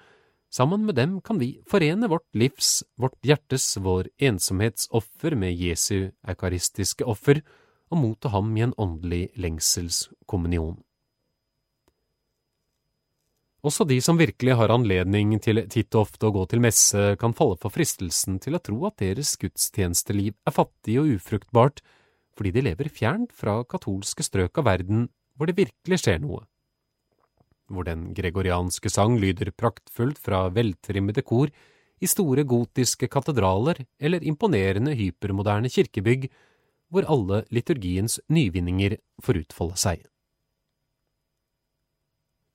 sammen 0.51 0.85
med 0.87 0.95
dem 0.95 1.19
kan 1.21 1.41
vi 1.41 1.59
forene 1.69 2.09
vårt 2.09 2.29
livs, 2.35 2.85
vårt 2.97 3.19
hjertes, 3.27 3.77
vår 3.83 4.09
ensomhetsoffer 4.19 5.37
med 5.37 5.59
Jesu 5.59 6.11
eukaristiske 6.27 7.05
offer 7.05 7.43
og 7.91 7.99
motta 7.99 8.31
ham 8.31 8.55
i 8.57 8.65
en 8.67 8.77
åndelig 8.79 9.29
lengselskommunion. 9.35 10.79
Også 13.61 13.85
de 13.85 13.99
som 14.01 14.17
virkelig 14.17 14.55
har 14.57 14.73
anledning 14.73 15.35
til 15.45 15.61
titt 15.69 15.93
og 15.93 16.07
ofte 16.07 16.29
å 16.29 16.33
gå 16.33 16.47
til 16.49 16.63
messe, 16.65 17.15
kan 17.21 17.35
falle 17.37 17.59
for 17.61 17.73
fristelsen 17.75 18.39
til 18.41 18.57
å 18.57 18.63
tro 18.65 18.79
at 18.89 19.03
deres 19.03 19.35
gudstjenesteliv 19.41 20.33
er 20.49 20.55
fattig 20.57 20.97
og 21.03 21.11
ufruktbart 21.19 21.83
fordi 22.39 22.55
de 22.57 22.63
lever 22.71 22.89
fjernt 22.89 23.35
fra 23.37 23.59
katolske 23.69 24.25
strøk 24.25 24.63
av 24.63 24.65
verden 24.71 25.11
hvor 25.37 25.51
det 25.51 25.59
virkelig 25.59 25.99
skjer 26.01 26.23
noe. 26.23 26.47
Hvor 27.69 27.85
den 27.85 28.15
gregorianske 28.17 28.89
sang 28.91 29.19
lyder 29.21 29.53
praktfullt 29.53 30.19
fra 30.19 30.47
veltrimmede 30.49 31.21
kor 31.21 31.53
i 32.01 32.09
store 32.09 32.47
gotiske 32.49 33.11
katedraler 33.13 33.83
eller 34.01 34.25
imponerende 34.25 34.97
hypermoderne 34.97 35.69
kirkebygg 35.69 36.31
hvor 36.91 37.05
alle 37.13 37.45
liturgiens 37.53 38.19
nyvinninger 38.33 38.97
får 39.21 39.43
utfolde 39.45 39.77
seg. 39.85 40.01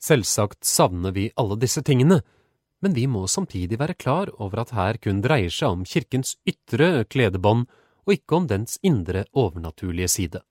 Selvsagt 0.05 0.65
savner 0.65 1.15
vi 1.15 1.29
alle 1.39 1.55
disse 1.57 1.81
tingene, 1.81 2.19
men 2.83 2.93
vi 2.93 3.07
må 3.09 3.24
samtidig 3.31 3.79
være 3.81 3.95
klar 3.97 4.29
over 4.38 4.62
at 4.62 4.74
her 4.77 5.00
kun 5.01 5.24
dreier 5.24 5.53
seg 5.53 5.71
om 5.71 5.85
kirkens 5.89 6.35
ytre 6.45 7.07
kledebånd 7.09 7.63
og 8.05 8.13
ikke 8.13 8.38
om 8.38 8.50
dens 8.51 8.77
indre 8.85 9.24
overnaturlige 9.33 10.12
side. 10.12 10.41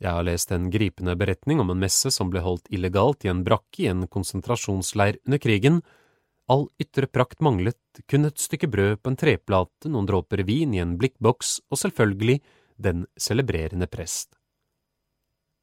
Jeg 0.00 0.16
har 0.16 0.24
lest 0.24 0.52
en 0.52 0.68
gripende 0.72 1.14
beretning 1.20 1.60
om 1.60 1.72
en 1.72 1.80
messe 1.80 2.12
som 2.12 2.28
ble 2.32 2.42
holdt 2.44 2.68
illegalt 2.72 3.24
i 3.24 3.32
en 3.32 3.42
brakke 3.44 3.84
i 3.84 3.88
en 3.92 4.06
konsentrasjonsleir 4.08 5.20
under 5.26 5.40
krigen. 5.40 5.80
All 6.52 6.66
ytre 6.80 7.08
prakt 7.08 7.40
manglet, 7.44 7.80
kun 8.08 8.28
et 8.28 8.40
stykke 8.40 8.68
brød 8.72 9.00
på 9.00 9.12
en 9.12 9.20
treplate, 9.20 9.88
noen 9.92 10.08
dråper 10.08 10.44
vin 10.48 10.76
i 10.76 10.82
en 10.84 10.96
blikkboks 11.00 11.58
og 11.68 11.80
selvfølgelig 11.84 12.40
den 12.80 13.06
celebrerende 13.20 13.88
prest. 13.92 14.39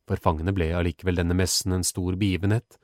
For 0.07 0.19
fangene 0.23 0.53
ble 0.55 0.71
allikevel 0.75 1.19
denne 1.19 1.35
messen 1.35 1.75
en 1.75 1.83
stor 1.83 2.15
begivenhet. 2.19 2.77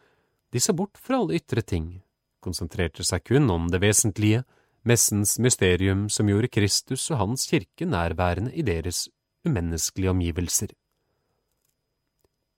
De 0.52 0.60
så 0.60 0.76
bort 0.76 1.00
fra 1.00 1.22
alle 1.22 1.40
ytre 1.40 1.64
ting, 1.64 2.04
konsentrerte 2.44 3.06
seg 3.08 3.24
kun 3.30 3.50
om 3.50 3.70
det 3.72 3.80
vesentlige, 3.82 4.44
messens 4.84 5.38
mysterium 5.40 6.10
som 6.12 6.28
gjorde 6.28 6.52
Kristus 6.52 7.08
og 7.14 7.22
Hans 7.22 7.48
kirke 7.48 7.88
nærværende 7.88 8.52
i 8.52 8.66
deres 8.68 9.08
umenneskelige 9.48 10.12
omgivelser. 10.12 10.74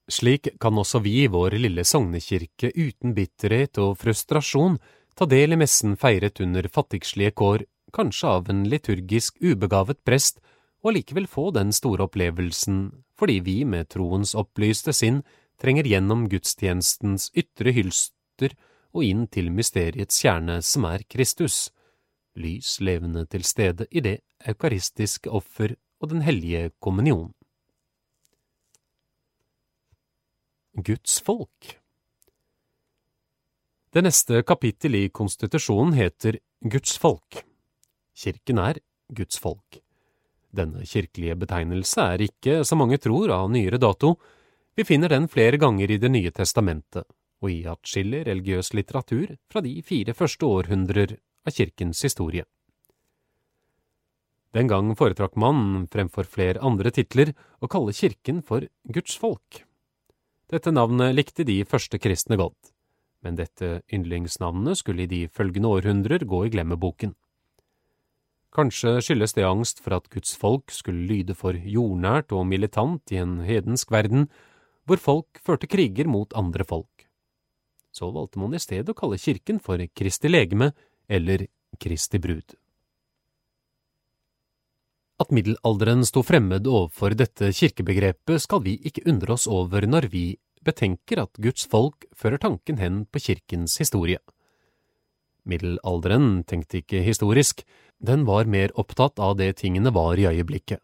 Slik 0.09 0.51
kan 0.61 0.77
også 0.77 1.01
vi 1.01 1.23
i 1.23 1.29
vår 1.33 1.57
lille 1.57 1.85
sognekirke 1.85 2.69
uten 2.75 3.15
bitterhet 3.17 3.79
og 3.81 3.95
frustrasjon 4.01 4.77
ta 5.17 5.25
del 5.29 5.55
i 5.55 5.57
messen 5.57 5.95
feiret 5.97 6.41
under 6.43 6.67
fattigslige 6.69 7.33
kår, 7.39 7.63
kanskje 7.95 8.33
av 8.37 8.51
en 8.51 8.65
liturgisk 8.69 9.39
ubegavet 9.41 10.01
prest, 10.05 10.41
og 10.83 10.91
allikevel 10.91 11.25
få 11.31 11.49
den 11.55 11.71
store 11.73 12.05
opplevelsen 12.05 12.89
fordi 13.19 13.39
vi 13.39 13.57
med 13.65 13.89
troens 13.93 14.35
opplyste 14.35 14.93
sinn 14.93 15.21
trenger 15.61 15.87
gjennom 15.87 16.27
gudstjenestens 16.31 17.29
ytre 17.37 17.71
hylster 17.75 18.55
og 18.95 19.03
inn 19.07 19.25
til 19.31 19.51
mysteriets 19.51 20.19
kjerne 20.23 20.59
som 20.63 20.87
er 20.89 21.03
Kristus, 21.11 21.69
lys 22.35 22.77
levende 22.83 23.25
til 23.31 23.43
stede 23.47 23.87
i 23.91 24.03
det 24.03 24.19
eukaristiske 24.47 25.31
offer 25.31 25.75
og 25.99 26.11
den 26.11 26.23
hellige 26.27 26.69
kommunion. 26.83 27.31
Guds 30.75 31.21
folk 31.23 31.79
Det 33.95 34.03
neste 34.03 34.41
kapittel 34.43 34.97
i 34.99 35.07
konstitusjonen 35.07 35.95
heter 35.95 36.41
Guds 36.59 36.97
folk. 36.99 37.45
Kirken 38.11 38.59
er 38.59 38.81
Guds 39.07 39.39
folk. 39.39 39.84
Denne 40.55 40.85
kirkelige 40.87 41.35
betegnelse 41.41 42.07
er 42.13 42.23
ikke, 42.23 42.61
som 42.63 42.79
mange 42.79 42.99
tror, 43.01 43.31
av 43.33 43.49
nyere 43.51 43.79
dato. 43.81 44.15
Vi 44.75 44.85
finner 44.87 45.11
den 45.11 45.27
flere 45.31 45.59
ganger 45.59 45.91
i 45.91 45.99
Det 45.99 46.11
nye 46.11 46.31
testamentet, 46.31 47.03
og 47.43 47.51
i 47.51 47.65
atskillig 47.67 48.25
religiøs 48.27 48.73
litteratur 48.73 49.35
fra 49.51 49.61
de 49.61 49.81
fire 49.83 50.15
første 50.15 50.45
århundrer 50.47 51.17
av 51.45 51.55
kirkens 51.55 52.03
historie. 52.07 52.45
Den 54.55 54.69
gang 54.71 54.93
foretrakk 54.95 55.35
man, 55.35 55.87
fremfor 55.91 56.23
flere 56.23 56.63
andre 56.63 56.91
titler, 56.95 57.33
å 57.59 57.67
kalle 57.67 57.91
kirken 57.91 58.39
for 58.41 58.63
Guds 58.87 59.17
folk. 59.19 59.65
Dette 60.47 60.71
navnet 60.71 61.15
likte 61.17 61.43
de 61.43 61.57
første 61.67 61.99
kristne 61.99 62.37
godt, 62.39 62.71
men 63.25 63.35
dette 63.35 63.81
yndlingsnavnet 63.91 64.79
skulle 64.79 65.03
i 65.03 65.11
de 65.11 65.25
følgende 65.27 65.73
århundrer 65.75 66.23
gå 66.23 66.45
i 66.45 66.53
glemmeboken. 66.53 67.15
Kanskje 68.55 69.01
skyldes 69.03 69.35
det 69.35 69.43
angst 69.43 69.81
for 69.83 69.97
at 69.97 70.05
Guds 70.13 70.31
folk 70.39 70.71
skulle 70.71 71.03
lyde 71.09 71.35
for 71.35 71.57
jordnært 71.59 72.31
og 72.31 72.45
militant 72.47 73.11
i 73.11 73.19
en 73.19 73.41
hedensk 73.43 73.91
verden, 73.91 74.29
hvor 74.87 75.01
folk 75.01 75.41
førte 75.43 75.67
kriger 75.67 76.07
mot 76.07 76.31
andre 76.39 76.63
folk. 76.63 77.07
Så 77.91 78.07
valgte 78.15 78.39
man 78.39 78.55
i 78.55 78.61
stedet 78.63 78.91
å 78.91 78.95
kalle 78.95 79.19
kirken 79.19 79.59
for 79.63 79.81
Kristi 79.91 80.31
legeme 80.31 80.71
eller 81.11 81.47
Kristi 81.81 82.21
brud. 82.23 82.55
At 85.19 85.31
middelalderen 85.35 86.03
sto 86.07 86.23
fremmed 86.27 86.67
overfor 86.67 87.15
dette 87.15 87.51
kirkebegrepet, 87.55 88.41
skal 88.43 88.63
vi 88.63 88.77
ikke 88.87 89.05
undre 89.07 89.35
oss 89.35 89.47
over 89.47 89.87
når 89.87 90.09
vi 90.11 90.25
betenker 90.65 91.21
at 91.23 91.39
Guds 91.39 91.67
folk 91.71 92.07
fører 92.15 92.41
tanken 92.41 92.79
hen 92.79 93.03
på 93.07 93.21
kirkens 93.29 93.77
historie. 93.79 94.19
Middelalderen 95.45 96.43
tenkte 96.49 96.81
ikke 96.81 97.03
historisk, 97.05 97.61
den 98.01 98.25
var 98.25 98.49
mer 98.49 98.73
opptatt 98.79 99.21
av 99.21 99.37
det 99.39 99.53
tingene 99.61 99.93
var 99.93 100.17
i 100.17 100.27
øyeblikket. 100.29 100.81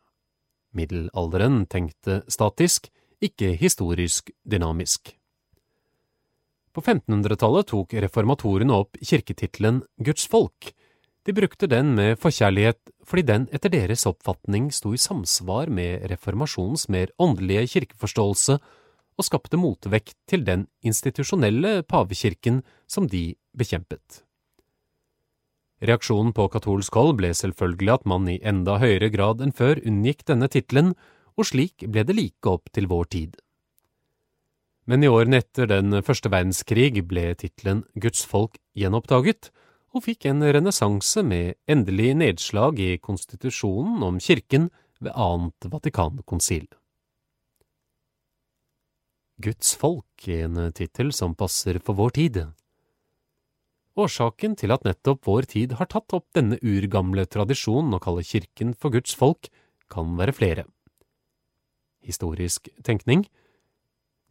Middelalderen 0.78 1.66
tenkte 1.68 2.22
statisk, 2.32 2.88
ikke 3.22 3.56
historisk 3.60 4.32
dynamisk. 4.48 5.12
På 6.72 6.82
1500-tallet 6.82 7.68
tok 7.68 7.98
reformatorene 8.06 8.78
opp 8.78 8.96
kirketittelen 9.04 9.82
Guds 10.00 10.24
folk. 10.32 10.72
De 11.28 11.36
brukte 11.36 11.68
den 11.70 11.92
med 11.98 12.16
forkjærlighet 12.22 12.80
fordi 13.06 13.26
den 13.28 13.48
etter 13.54 13.74
deres 13.74 14.08
oppfatning 14.10 14.72
sto 14.74 14.94
i 14.96 15.02
samsvar 15.02 15.70
med 15.70 16.08
reformasjonens 16.10 16.88
mer 16.90 17.12
åndelige 17.22 17.68
kirkeforståelse 17.76 18.58
og 19.20 19.28
skapte 19.28 19.60
motvekt 19.60 20.16
til 20.32 20.48
den 20.48 20.66
institusjonelle 20.82 21.82
pavekirken 21.84 22.64
som 22.90 23.10
de 23.12 23.34
bekjempet. 23.58 24.24
Reaksjonen 25.82 26.34
på 26.38 26.46
katolsk 26.54 26.94
hold 26.94 27.16
ble 27.18 27.32
selvfølgelig 27.34 27.94
at 27.96 28.04
man 28.06 28.28
i 28.30 28.38
enda 28.46 28.78
høyere 28.82 29.10
grad 29.14 29.42
enn 29.42 29.54
før 29.56 29.82
unngikk 29.82 30.28
denne 30.30 30.50
tittelen, 30.52 30.94
og 31.34 31.48
slik 31.50 31.88
ble 31.90 32.04
det 32.06 32.18
like 32.18 32.52
opp 32.52 32.70
til 32.76 32.90
vår 32.92 33.10
tid. 33.16 33.40
Men 34.86 35.02
i 35.02 35.10
årene 35.10 35.40
etter 35.42 35.70
den 35.70 35.96
første 36.06 36.30
verdenskrig 36.30 37.02
ble 37.08 37.32
tittelen 37.40 37.82
Guds 37.98 38.22
folk 38.30 38.60
gjenoppdaget, 38.78 39.50
og 39.92 40.06
fikk 40.06 40.28
en 40.30 40.46
renessanse 40.46 41.24
med 41.26 41.58
endelig 41.70 42.14
nedslag 42.20 42.80
i 42.80 42.94
konstitusjonen 43.02 44.06
om 44.06 44.22
kirken 44.24 44.70
ved 45.02 45.18
annet 45.18 45.68
Vatikankonsil. 45.72 46.70
Guds 49.42 49.74
folk 49.76 50.28
en 50.30 50.68
tittel 50.78 51.10
som 51.16 51.34
passer 51.36 51.80
for 51.82 51.98
vår 51.98 52.14
tid. 52.20 52.44
Årsaken 54.00 54.56
til 54.56 54.72
at 54.72 54.86
nettopp 54.88 55.26
vår 55.28 55.48
tid 55.52 55.74
har 55.80 55.90
tatt 55.92 56.14
opp 56.16 56.30
denne 56.36 56.60
urgamle 56.64 57.26
tradisjonen 57.28 57.98
å 57.98 58.00
kalle 58.04 58.24
kirken 58.24 58.72
for 58.74 58.94
Guds 58.94 59.16
folk, 59.18 59.50
kan 59.92 60.16
være 60.16 60.32
flere. 60.32 60.64
Historisk 62.02 62.70
tenkning 62.84 63.26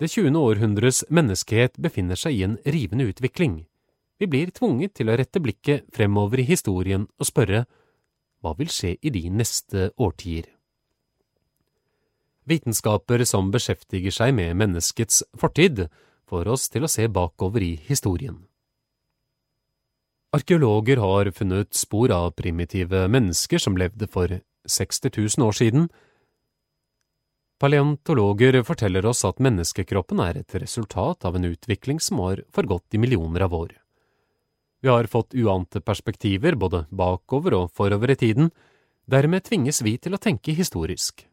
Det 0.00 0.08
tjuende 0.08 0.40
århundres 0.40 1.04
menneskehet 1.12 1.76
befinner 1.76 2.16
seg 2.16 2.38
i 2.38 2.44
en 2.46 2.56
rivende 2.64 3.04
utvikling. 3.12 3.66
Vi 4.16 4.26
blir 4.26 4.50
tvunget 4.56 4.94
til 4.96 5.12
å 5.12 5.16
rette 5.20 5.40
blikket 5.44 5.84
fremover 5.92 6.40
i 6.40 6.48
historien 6.48 7.06
og 7.18 7.28
spørre 7.28 7.66
hva 8.40 8.54
vil 8.56 8.72
skje 8.72 8.94
i 9.04 9.12
de 9.12 9.26
neste 9.28 9.90
årtier? 10.00 10.48
Vitenskaper 12.48 13.26
som 13.28 13.52
beskjeftiger 13.52 14.14
seg 14.14 14.32
med 14.34 14.56
menneskets 14.56 15.22
fortid, 15.38 15.84
får 16.24 16.48
oss 16.48 16.70
til 16.72 16.86
å 16.86 16.90
se 16.90 17.04
bakover 17.12 17.62
i 17.62 17.74
historien. 17.84 18.49
Arkeologer 20.32 20.96
har 20.96 21.30
funnet 21.30 21.74
spor 21.74 22.12
av 22.14 22.30
primitive 22.30 23.08
mennesker 23.08 23.58
som 23.58 23.74
levde 23.76 24.06
for 24.06 24.30
60 24.68 25.10
000 25.16 25.46
år 25.48 25.56
siden. 25.58 25.88
Paleontologer 27.58 28.62
forteller 28.62 29.08
oss 29.10 29.24
at 29.26 29.42
menneskekroppen 29.42 30.22
er 30.22 30.38
et 30.38 30.54
resultat 30.62 31.26
av 31.26 31.34
en 31.34 31.50
utvikling 31.50 31.98
som 32.00 32.22
har 32.22 32.44
forgått 32.54 32.94
i 32.94 33.02
millioner 33.02 33.48
av 33.48 33.58
år. 33.58 33.74
Vi 34.80 34.88
har 34.88 35.10
fått 35.10 35.34
uante 35.34 35.82
perspektiver 35.82 36.54
både 36.54 36.86
bakover 36.90 37.58
og 37.58 37.74
forover 37.74 38.14
i 38.14 38.20
tiden, 38.22 38.54
dermed 39.10 39.44
tvinges 39.50 39.82
vi 39.82 39.98
til 39.98 40.14
å 40.14 40.22
tenke 40.22 40.54
historisk. 40.54 41.26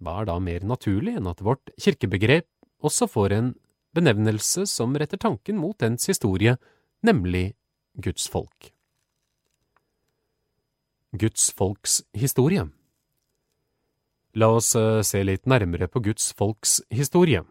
Hva 0.00 0.22
er 0.22 0.32
da 0.32 0.40
mer 0.40 0.64
naturlig 0.64 1.18
enn 1.20 1.28
at 1.28 1.44
vårt 1.44 1.68
kirkebegrep 1.76 2.48
også 2.82 3.12
får 3.12 3.36
en 3.36 3.52
benevnelse 3.92 4.64
som 4.66 4.96
retter 4.96 5.20
tanken 5.20 5.60
mot 5.60 5.76
dens 5.78 6.08
historie, 6.08 6.56
nemlig 7.04 7.52
Guds 7.94 8.28
folk. 8.28 8.72
Guds 11.12 11.50
folks 11.52 12.02
historie 12.12 12.68
La 14.32 14.48
oss 14.48 14.70
eh, 14.76 15.02
se 15.04 15.20
litt 15.24 15.44
nærmere 15.44 15.90
på 15.92 16.00
Guds 16.00 16.30
folks 16.32 16.78
historie. 16.88 17.42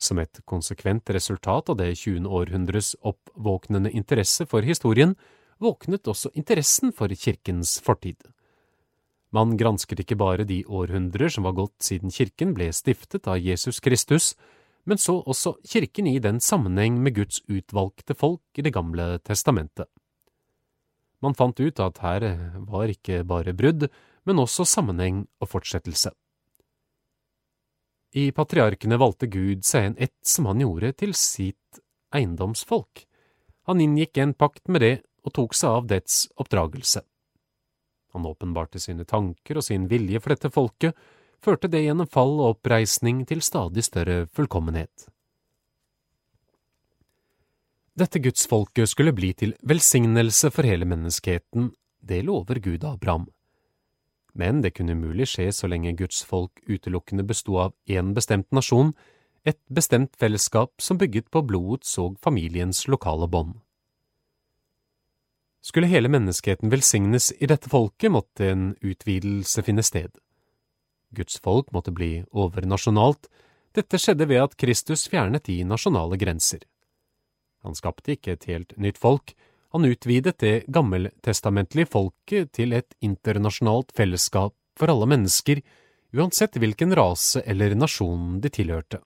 Som 0.00 0.20
et 0.20 0.42
konsekvent 0.44 1.08
resultat 1.16 1.72
av 1.72 1.78
det 1.80 1.94
20. 1.96 2.28
århundres 2.28 2.92
oppvåknende 3.00 3.92
interesse 3.96 4.44
for 4.48 4.64
historien, 4.64 5.14
våknet 5.60 6.08
også 6.08 6.32
interessen 6.36 6.92
for 6.92 7.08
kirkens 7.16 7.78
fortid. 7.84 8.20
Man 9.32 9.56
gransket 9.56 10.02
ikke 10.04 10.18
bare 10.20 10.44
de 10.44 10.60
århundrer 10.66 11.32
som 11.32 11.46
var 11.48 11.56
gått 11.56 11.86
siden 11.86 12.12
kirken 12.12 12.52
ble 12.56 12.68
stiftet 12.74 13.28
av 13.30 13.40
Jesus 13.40 13.80
Kristus, 13.80 14.34
men 14.84 14.98
så 14.98 15.18
også 15.20 15.56
kirken 15.66 16.08
i 16.10 16.18
den 16.22 16.40
sammenheng 16.40 16.98
med 17.02 17.14
Guds 17.18 17.42
utvalgte 17.48 18.14
folk 18.14 18.42
i 18.58 18.62
Det 18.62 18.72
gamle 18.74 19.18
testamentet. 19.24 19.88
Man 21.20 21.36
fant 21.36 21.60
ut 21.60 21.80
at 21.80 22.00
her 22.00 22.24
var 22.64 22.88
ikke 22.88 23.24
bare 23.28 23.52
brudd, 23.52 23.90
men 24.24 24.40
også 24.40 24.64
sammenheng 24.64 25.26
og 25.40 25.50
fortsettelse. 25.52 26.12
I 28.16 28.30
patriarkene 28.34 28.98
valgte 28.98 29.28
Gud 29.30 29.62
seg 29.66 29.84
en 29.86 30.00
ett 30.00 30.16
som 30.26 30.48
han 30.50 30.62
gjorde 30.64 30.92
til 30.98 31.14
sitt 31.14 31.80
eiendomsfolk. 32.16 33.04
Han 33.70 33.80
inngikk 33.84 34.18
en 34.18 34.34
pakt 34.34 34.66
med 34.66 34.82
det 34.82 34.96
og 35.22 35.34
tok 35.36 35.54
seg 35.54 35.76
av 35.78 35.86
dets 35.92 36.24
oppdragelse. 36.40 37.04
Han 38.16 38.26
åpenbarte 38.26 38.80
sine 38.82 39.06
tanker 39.06 39.60
og 39.60 39.66
sin 39.66 39.86
vilje 39.90 40.18
for 40.18 40.34
dette 40.34 40.50
folket, 40.50 40.96
førte 41.44 41.70
det 41.72 41.84
gjennom 41.84 42.08
fall 42.08 42.36
og 42.38 42.56
oppreisning 42.56 43.24
til 43.28 43.42
stadig 43.44 43.84
større 43.86 44.26
fullkommenhet. 44.34 45.08
Dette 48.00 48.20
gudsfolket 48.22 48.88
skulle 48.88 49.12
bli 49.12 49.32
til 49.36 49.56
velsignelse 49.66 50.52
for 50.54 50.64
hele 50.64 50.86
menneskeheten, 50.88 51.72
det 52.00 52.22
lover 52.24 52.60
Gud 52.64 52.84
Abraham. 52.84 53.26
Men 54.32 54.62
det 54.62 54.74
kunne 54.76 54.94
umulig 54.94 55.26
skje 55.28 55.50
så 55.52 55.68
lenge 55.68 55.96
Guds 55.98 56.22
folk 56.24 56.62
utelukkende 56.68 57.26
besto 57.26 57.58
av 57.60 57.74
én 57.90 58.14
bestemt 58.16 58.48
nasjon, 58.54 58.94
et 59.44 59.58
bestemt 59.68 60.14
fellesskap 60.20 60.80
som 60.80 61.00
bygget 61.00 61.30
på 61.32 61.42
blodets 61.42 61.98
og 61.98 62.16
familiens 62.22 62.86
lokale 62.88 63.28
bånd. 63.28 63.58
Skulle 65.60 65.90
hele 65.90 66.08
menneskeheten 66.08 66.72
velsignes 66.72 67.32
i 67.36 67.48
dette 67.50 67.68
folket, 67.68 68.12
måtte 68.12 68.48
en 68.48 68.70
utvidelse 68.80 69.64
finne 69.66 69.84
sted. 69.84 70.14
Guds 71.16 71.40
folk 71.42 71.70
måtte 71.74 71.92
bli 71.94 72.24
overnasjonalt, 72.30 73.28
dette 73.74 73.98
skjedde 73.98 74.26
ved 74.30 74.42
at 74.44 74.56
Kristus 74.58 75.06
fjernet 75.10 75.46
de 75.46 75.60
nasjonale 75.64 76.18
grenser. 76.18 76.62
Han 77.62 77.76
skapte 77.76 78.14
ikke 78.14 78.34
et 78.34 78.46
helt 78.50 78.74
nytt 78.78 78.98
folk, 78.98 79.34
han 79.70 79.86
utvidet 79.86 80.40
det 80.42 80.64
gammeltestamentlige 80.66 81.90
folket 81.92 82.50
til 82.56 82.74
et 82.74 82.96
internasjonalt 83.04 83.92
fellesskap 83.94 84.56
for 84.78 84.90
alle 84.90 85.06
mennesker, 85.12 85.60
uansett 86.16 86.58
hvilken 86.58 86.94
rase 86.98 87.42
eller 87.46 87.76
nasjon 87.78 88.40
de 88.42 88.50
tilhørte. 88.50 88.98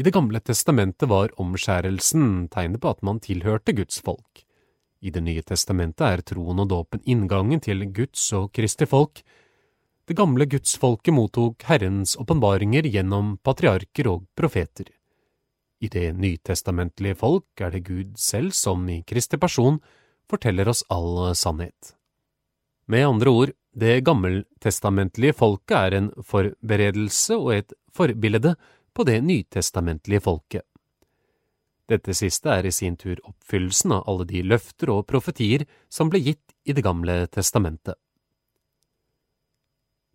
I 0.00 0.02
Det 0.02 0.14
gamle 0.16 0.40
testamentet 0.40 1.08
var 1.10 1.34
omskjærelsen 1.36 2.48
tegnet 2.48 2.80
på 2.80 2.88
at 2.88 3.02
man 3.04 3.20
tilhørte 3.20 3.74
Guds 3.76 4.00
folk. 4.00 4.46
I 5.04 5.10
Det 5.10 5.20
nye 5.20 5.42
testamentet 5.42 6.06
er 6.06 6.22
troen 6.24 6.60
og 6.60 6.70
dåpen 6.70 7.02
inngangen 7.04 7.60
til 7.60 7.84
Guds 7.92 8.32
og 8.32 8.48
Kristi 8.56 8.88
folk. 8.88 9.20
Det 10.10 10.16
gamle 10.18 10.44
gudsfolket 10.44 11.14
mottok 11.14 11.62
Herrens 11.62 12.16
åpenbaringer 12.18 12.82
gjennom 12.90 13.36
patriarker 13.46 14.08
og 14.10 14.24
profeter. 14.34 14.88
I 15.78 15.86
det 15.86 16.08
nytestamentlige 16.18 17.14
folk 17.20 17.62
er 17.62 17.70
det 17.70 17.84
Gud 17.86 18.16
selv 18.18 18.50
som 18.58 18.88
i 18.90 19.04
Kristi 19.06 19.38
person 19.38 19.78
forteller 20.26 20.72
oss 20.72 20.82
all 20.90 21.30
sannhet. 21.38 21.92
Med 22.90 23.06
andre 23.06 23.36
ord, 23.36 23.54
det 23.70 24.00
gammeltestamentlige 24.10 25.38
folket 25.44 25.78
er 25.78 25.98
en 26.00 26.10
forberedelse 26.32 27.38
og 27.38 27.54
et 27.60 27.78
forbilde 27.94 28.56
på 28.90 29.06
det 29.06 29.20
nytestamentlige 29.22 30.26
folket. 30.26 30.66
Dette 31.86 32.18
siste 32.18 32.50
er 32.50 32.66
i 32.66 32.74
sin 32.74 32.98
tur 32.98 33.22
oppfyllelsen 33.22 33.94
av 33.94 34.10
alle 34.10 34.26
de 34.26 34.42
løfter 34.42 34.90
og 34.90 35.06
profetier 35.06 35.68
som 35.86 36.10
ble 36.10 36.26
gitt 36.32 36.48
i 36.66 36.74
Det 36.74 36.82
gamle 36.82 37.28
testamentet. 37.30 37.94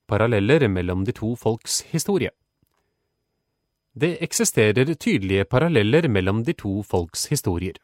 Paralleller 0.07 0.67
mellom 0.67 1.03
de 1.05 1.15
to 1.15 1.35
folks 1.35 1.81
historie 1.91 2.31
det 3.95 4.17
eksisterer 4.19 4.89
tydelige 4.99 5.45
paralleller 5.47 6.09
mellom 6.11 6.43
de 6.43 6.53
to 6.53 6.81
folks 6.83 7.29
historier. 7.31 7.77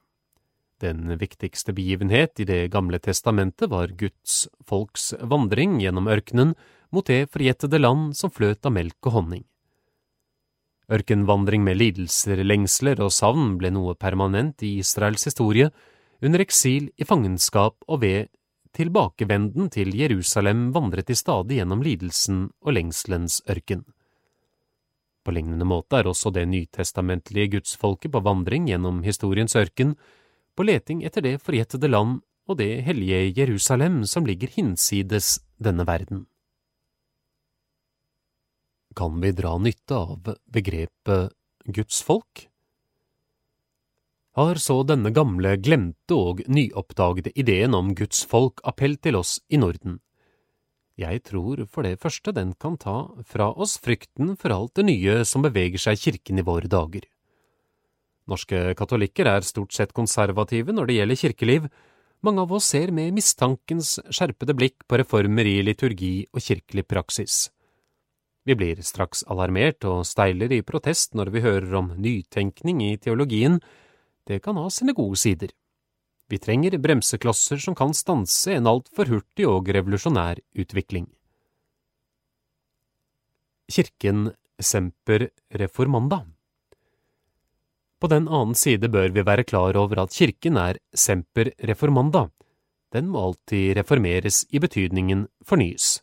Den 0.81 1.07
viktigste 1.17 1.71
begivenhet 1.73 2.39
i 2.39 2.43
Det 2.43 2.71
gamle 2.71 2.99
testamentet 2.99 3.69
var 3.69 3.87
Guds 3.95 4.49
folks 4.67 5.13
vandring 5.21 5.79
gjennom 5.79 6.09
ørkenen 6.11 6.55
mot 6.91 7.07
det 7.07 7.29
forjettede 7.31 7.79
land 7.79 8.17
som 8.17 8.31
fløt 8.31 8.65
av 8.65 8.73
melk 8.75 8.97
og 9.05 9.11
honning. 9.11 9.45
Ørkenvandring 10.91 11.63
med 11.63 11.77
lidelser, 11.77 12.43
lengsler 12.43 12.99
og 12.99 13.13
savn 13.15 13.55
ble 13.57 13.71
noe 13.71 13.95
permanent 13.95 14.59
i 14.63 14.79
Israels 14.81 15.23
historie, 15.23 15.69
under 16.21 16.43
eksil 16.43 16.91
i 16.97 17.07
fangenskap 17.07 17.77
og 17.87 18.01
ved 18.01 18.27
tilbakevenden 18.75 19.69
til 19.73 19.91
Jerusalem 19.97 20.69
vandret 20.75 21.09
de 21.11 21.15
stadig 21.17 21.59
gjennom 21.59 21.83
lidelsen 21.85 22.45
og 22.61 22.75
lengselens 22.77 23.41
ørken. 23.49 23.83
På 25.21 25.33
lignende 25.35 25.67
måte 25.69 25.99
er 25.99 26.09
også 26.09 26.31
det 26.33 26.47
nytestamentlige 26.49 27.57
gudsfolket 27.57 28.11
på 28.13 28.23
vandring 28.25 28.67
gjennom 28.71 29.03
historiens 29.05 29.55
ørken, 29.55 29.95
på 30.57 30.65
leting 30.65 31.03
etter 31.05 31.23
det 31.25 31.37
forjettede 31.43 31.91
land 31.91 32.19
og 32.49 32.57
det 32.57 32.81
hellige 32.87 33.31
Jerusalem 33.37 34.01
som 34.09 34.25
ligger 34.25 34.49
hinsides 34.51 35.39
denne 35.61 35.85
verden. 35.87 36.25
Kan 38.97 39.21
vi 39.23 39.31
dra 39.31 39.55
nytte 39.61 39.95
av 39.95 40.33
begrepet 40.51 41.31
gudsfolk? 41.63 42.50
Har 44.39 44.55
så 44.63 44.77
denne 44.87 45.11
gamle, 45.11 45.57
glemte 45.59 46.15
og 46.15 46.39
nyoppdagede 46.47 47.33
ideen 47.35 47.75
om 47.75 47.89
Guds 47.91 48.23
folk 48.23 48.61
appell 48.63 48.95
til 48.95 49.17
oss 49.19 49.41
i 49.51 49.59
Norden? 49.59 49.97
Jeg 50.95 51.23
tror 51.27 51.65
for 51.67 51.83
det 51.83 51.99
første 51.99 52.31
den 52.31 52.53
kan 52.55 52.77
ta 52.79 53.09
fra 53.27 53.49
oss 53.51 53.75
frykten 53.83 54.37
for 54.39 54.55
alt 54.55 54.77
det 54.79 54.85
nye 54.87 55.17
som 55.27 55.43
beveger 55.43 55.83
seg 55.83 55.99
i 55.99 56.03
kirken 56.05 56.39
i 56.39 56.45
våre 56.47 56.71
dager. 56.71 57.03
Norske 58.31 58.71
katolikker 58.79 59.27
er 59.27 59.43
stort 59.43 59.75
sett 59.75 59.91
konservative 59.97 60.71
når 60.71 60.87
det 60.87 60.97
gjelder 61.01 61.21
kirkeliv, 61.25 61.67
mange 62.23 62.45
av 62.45 62.55
oss 62.55 62.71
ser 62.71 62.95
med 62.95 63.11
mistankens 63.17 63.97
skjerpede 64.13 64.55
blikk 64.55 64.87
på 64.87 65.01
reformer 65.01 65.47
i 65.49 65.59
liturgi 65.65 66.27
og 66.31 66.39
kirkelig 66.45 66.87
praksis. 66.87 67.49
Vi 68.47 68.55
blir 68.55 68.79
straks 68.85 69.25
alarmert 69.27 69.83
og 69.89 70.05
steiler 70.07 70.53
i 70.55 70.63
protest 70.63 71.17
når 71.17 71.35
vi 71.35 71.43
hører 71.43 71.79
om 71.81 71.95
nytenkning 71.99 72.79
i 72.85 72.95
teologien, 73.01 73.59
det 74.27 74.41
kan 74.45 74.57
ha 74.57 74.69
sine 74.69 74.93
gode 74.93 75.17
sider. 75.17 75.51
Vi 76.31 76.39
trenger 76.39 76.77
bremseklosser 76.77 77.59
som 77.59 77.75
kan 77.75 77.93
stanse 77.93 78.53
en 78.55 78.69
altfor 78.69 79.09
hurtig 79.11 79.47
og 79.49 79.67
revolusjonær 79.67 80.39
utvikling. 80.55 81.09
Kirken 83.71 84.29
Semper 84.59 85.29
Reformanda 85.59 86.21
På 87.99 88.07
den 88.07 88.27
annen 88.27 88.55
side 88.55 88.87
bør 88.91 89.11
vi 89.15 89.25
være 89.27 89.43
klar 89.43 89.75
over 89.79 90.03
at 90.03 90.15
kirken 90.15 90.57
er 90.57 90.79
Semper 90.93 91.51
Reformanda. 91.67 92.29
Den 92.91 93.07
må 93.11 93.25
alltid 93.27 93.77
reformeres 93.77 94.45
i 94.51 94.59
betydningen 94.59 95.27
fornyes. 95.47 96.01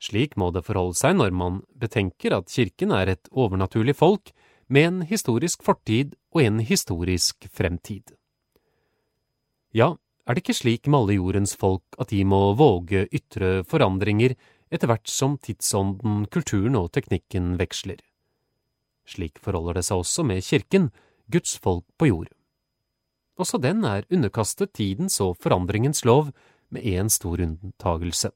Slik 0.00 0.36
må 0.40 0.48
det 0.52 0.64
forholde 0.64 0.96
seg 0.96 1.18
når 1.18 1.32
man 1.36 1.60
betenker 1.76 2.32
at 2.36 2.48
kirken 2.48 2.92
er 2.96 3.12
et 3.12 3.28
overnaturlig 3.32 3.96
folk 3.96 4.32
med 4.70 4.86
en 4.86 5.02
historisk 5.02 5.64
fortid 5.66 6.14
og 6.30 6.44
en 6.44 6.60
historisk 6.62 7.48
fremtid. 7.50 8.14
Ja, 9.74 9.96
er 10.26 10.34
det 10.34 10.44
ikke 10.44 10.54
slik 10.54 10.86
med 10.86 11.02
alle 11.02 11.18
jordens 11.18 11.56
folk 11.58 11.98
at 11.98 12.12
de 12.14 12.22
må 12.24 12.54
våge 12.54 13.08
ytre 13.10 13.64
forandringer 13.66 14.36
etter 14.70 14.86
hvert 14.86 15.10
som 15.10 15.36
tidsånden, 15.42 16.26
kulturen 16.30 16.78
og 16.78 16.92
teknikken 16.94 17.56
veksler? 17.58 17.98
Slik 19.10 19.40
forholder 19.42 19.80
det 19.80 19.86
seg 19.88 20.04
også 20.04 20.24
med 20.26 20.44
kirken, 20.46 20.90
Guds 21.30 21.56
folk 21.58 21.84
på 21.98 22.10
jord. 22.10 22.30
Også 23.40 23.58
den 23.58 23.82
er 23.86 24.06
underkastet 24.10 24.74
tidens 24.76 25.18
og 25.24 25.38
forandringens 25.42 26.04
lov, 26.04 26.30
med 26.70 26.86
én 26.86 27.08
stor 27.10 27.40
unntagelse. 27.42 28.30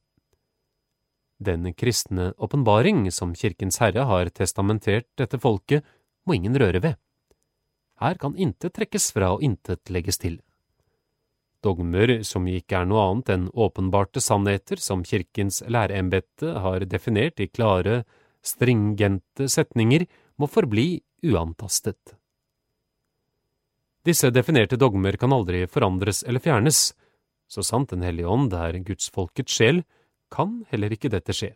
Den 1.39 1.69
kristne 1.75 2.33
åpenbaring 2.39 3.07
som 3.13 3.35
Kirkens 3.35 3.79
Herre 3.79 4.07
har 4.09 4.31
testamentert 4.35 5.07
dette 5.19 5.39
folket, 5.39 5.85
må 6.27 6.39
ingen 6.39 6.57
røre 6.61 6.83
ved. 6.83 6.99
Her 8.01 8.19
kan 8.19 8.35
intet 8.37 8.75
trekkes 8.75 9.13
fra 9.15 9.35
og 9.37 9.45
intet 9.45 9.93
legges 9.95 10.19
til 10.19 10.41
dogmer 11.65 12.19
som 12.27 12.47
ikke 12.51 12.81
er 12.81 12.89
noe 12.89 13.05
annet 13.09 13.33
enn 13.35 13.47
åpenbarte 13.67 14.23
sannheter 14.23 14.81
som 14.83 15.05
Kirkens 15.07 15.63
læreembete 15.71 16.59
har 16.65 16.85
definert 16.89 17.41
i 17.41 17.49
klare, 17.49 18.03
stringente 18.45 19.49
setninger, 19.49 20.07
må 20.37 20.49
forbli 20.51 20.99
uantastet. 21.25 22.17
Disse 24.05 24.29
definerte 24.35 24.77
dogmer 24.77 25.17
kan 25.17 25.33
aldri 25.33 25.65
forandres 25.71 26.25
eller 26.27 26.43
fjernes. 26.45 26.91
Så 27.49 27.63
sant 27.65 27.91
Den 27.91 28.03
hellige 28.03 28.29
ånd 28.29 28.53
er 28.53 28.77
gudsfolkets 28.85 29.55
sjel, 29.55 29.85
kan 30.31 30.65
heller 30.69 30.93
ikke 30.93 31.13
dette 31.13 31.33
skje. 31.33 31.55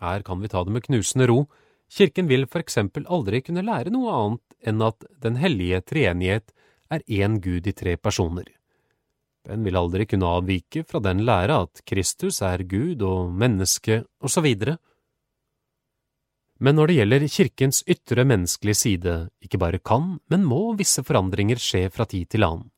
Her 0.00 0.22
kan 0.24 0.40
vi 0.40 0.48
ta 0.48 0.62
det 0.64 0.72
med 0.72 0.86
knusende 0.86 1.26
ro. 1.28 1.44
Kirken 1.90 2.28
vil 2.30 2.46
for 2.46 2.62
eksempel 2.62 3.06
aldri 3.10 3.40
kunne 3.42 3.64
lære 3.66 3.90
noe 3.90 4.12
annet 4.14 4.68
enn 4.70 4.82
at 4.86 5.04
Den 5.22 5.38
hellige 5.40 5.80
treenighet 5.82 6.52
er 6.90 7.02
én 7.06 7.38
Gud 7.42 7.66
i 7.66 7.74
tre 7.74 7.96
personer. 7.96 8.46
Den 9.46 9.64
vil 9.64 9.78
aldri 9.78 10.06
kunne 10.06 10.28
avvike 10.28 10.84
fra 10.86 11.00
den 11.02 11.24
lære 11.26 11.56
at 11.64 11.82
Kristus 11.88 12.42
er 12.44 12.62
Gud 12.68 13.02
og 13.02 13.32
menneske 13.32 14.02
osv. 14.20 14.48
Men 16.60 16.76
når 16.76 16.90
det 16.90 16.96
gjelder 16.98 17.26
kirkens 17.32 17.80
ytre 17.88 18.26
menneskelige 18.28 18.76
side, 18.76 19.14
ikke 19.40 19.58
bare 19.58 19.80
kan, 19.80 20.18
men 20.28 20.44
må 20.44 20.74
visse 20.76 21.02
forandringer 21.02 21.58
skje 21.58 21.88
fra 21.90 22.04
tid 22.04 22.28
til 22.28 22.44
annen. 22.44 22.68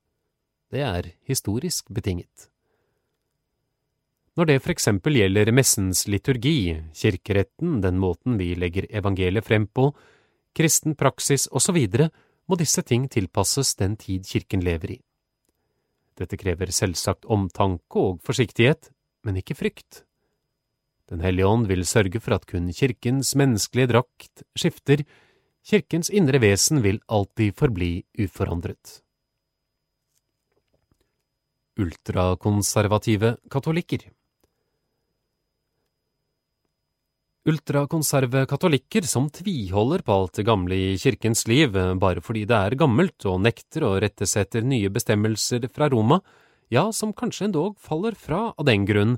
Det 0.71 0.81
er 0.87 1.11
historisk 1.29 1.91
betinget. 1.93 2.52
Når 4.33 4.49
det 4.49 4.63
for 4.65 4.73
eksempel 4.73 5.19
gjelder 5.19 5.51
messens 5.53 6.07
liturgi, 6.09 6.73
kirkeretten, 6.97 7.83
den 7.85 7.99
måten 8.01 8.39
vi 8.41 8.55
legger 8.57 8.87
evangeliet 8.89 9.45
frem 9.45 9.67
på, 9.69 9.91
kristen 10.57 10.97
praksis 10.97 11.51
osv., 11.53 11.77
må 12.49 12.57
disse 12.57 12.81
ting 12.83 13.05
tilpasses 13.13 13.75
den 13.77 13.99
tid 14.01 14.25
kirken 14.25 14.65
lever 14.65 14.95
i. 14.97 14.97
Dette 16.17 16.39
krever 16.41 16.73
selvsagt 16.73 17.29
omtanke 17.29 18.01
og 18.01 18.23
forsiktighet, 18.25 18.89
men 19.25 19.37
ikke 19.37 19.57
frykt. 19.59 20.03
Den 21.13 21.21
hellige 21.21 21.49
ånd 21.49 21.69
vil 21.69 21.85
sørge 21.85 22.21
for 22.25 22.39
at 22.39 22.49
kun 22.49 22.73
kirkens 22.73 23.35
menneskelige 23.37 23.93
drakt 23.93 24.47
skifter, 24.57 25.05
kirkens 25.61 26.09
indre 26.09 26.41
vesen 26.41 26.81
vil 26.83 27.03
alltid 27.07 27.53
forbli 27.61 27.93
uforandret. 28.25 29.03
Ultrakonservative 31.77 33.37
katolikker 33.53 34.09
Ultrakonserve 37.43 38.45
katolikker 38.47 39.03
som 39.03 39.25
tviholder 39.35 40.05
på 40.07 40.15
alt 40.15 40.37
det 40.39 40.45
gamle 40.47 40.77
i 40.79 40.91
kirkens 40.95 41.41
liv 41.51 41.75
bare 41.99 42.23
fordi 42.23 42.45
det 42.47 42.55
er 42.55 42.77
gammelt 42.79 43.27
og 43.27 43.41
nekter 43.43 43.83
å 43.83 43.97
rette 43.99 44.29
seg 44.31 44.47
etter 44.47 44.63
nye 44.63 44.93
bestemmelser 44.95 45.67
fra 45.75 45.89
Roma, 45.91 46.21
ja, 46.71 46.85
som 46.95 47.11
kanskje 47.11 47.49
endog 47.49 47.75
faller 47.83 48.15
fra 48.15 48.53
av 48.55 48.69
den 48.69 48.87
grunn, 48.87 49.17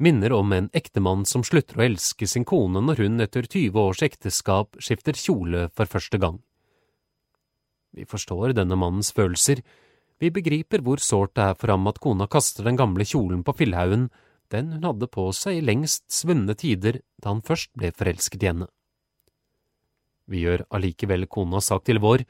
minner 0.00 0.32
om 0.32 0.56
en 0.56 0.70
ektemann 0.72 1.28
som 1.28 1.44
slutter 1.44 1.76
å 1.76 1.84
elske 1.90 2.24
sin 2.24 2.48
kone 2.48 2.80
når 2.80 3.04
hun 3.04 3.20
etter 3.20 3.44
20 3.44 3.76
års 3.76 4.00
ekteskap 4.08 4.80
skifter 4.80 5.12
kjole 5.12 5.68
for 5.76 5.84
første 5.84 6.16
gang. 6.16 6.40
Vi 7.92 8.08
forstår 8.08 8.56
denne 8.56 8.80
mannens 8.80 9.12
følelser, 9.12 9.60
vi 10.16 10.32
begriper 10.32 10.80
hvor 10.80 10.96
sårt 11.04 11.36
det 11.36 11.44
er 11.44 11.60
for 11.60 11.76
ham 11.76 11.84
at 11.92 12.00
kona 12.00 12.24
kaster 12.24 12.64
den 12.64 12.80
gamle 12.80 13.04
kjolen 13.04 13.44
på 13.44 13.52
fillhaugen, 13.60 14.08
den 14.52 14.72
hun 14.76 14.86
hadde 14.86 15.08
på 15.10 15.28
seg 15.36 15.58
i 15.58 15.64
lengst 15.64 16.06
svunne 16.12 16.54
tider 16.58 17.00
da 17.22 17.32
han 17.32 17.44
først 17.44 17.72
ble 17.76 17.92
forelsket 17.94 18.42
i 18.42 18.50
henne. 18.50 18.68
Vi 20.26 20.42
gjør 20.42 20.66
allikevel 20.74 21.28
konas 21.30 21.70
sak 21.70 21.84
til 21.86 22.00
vår, 22.02 22.24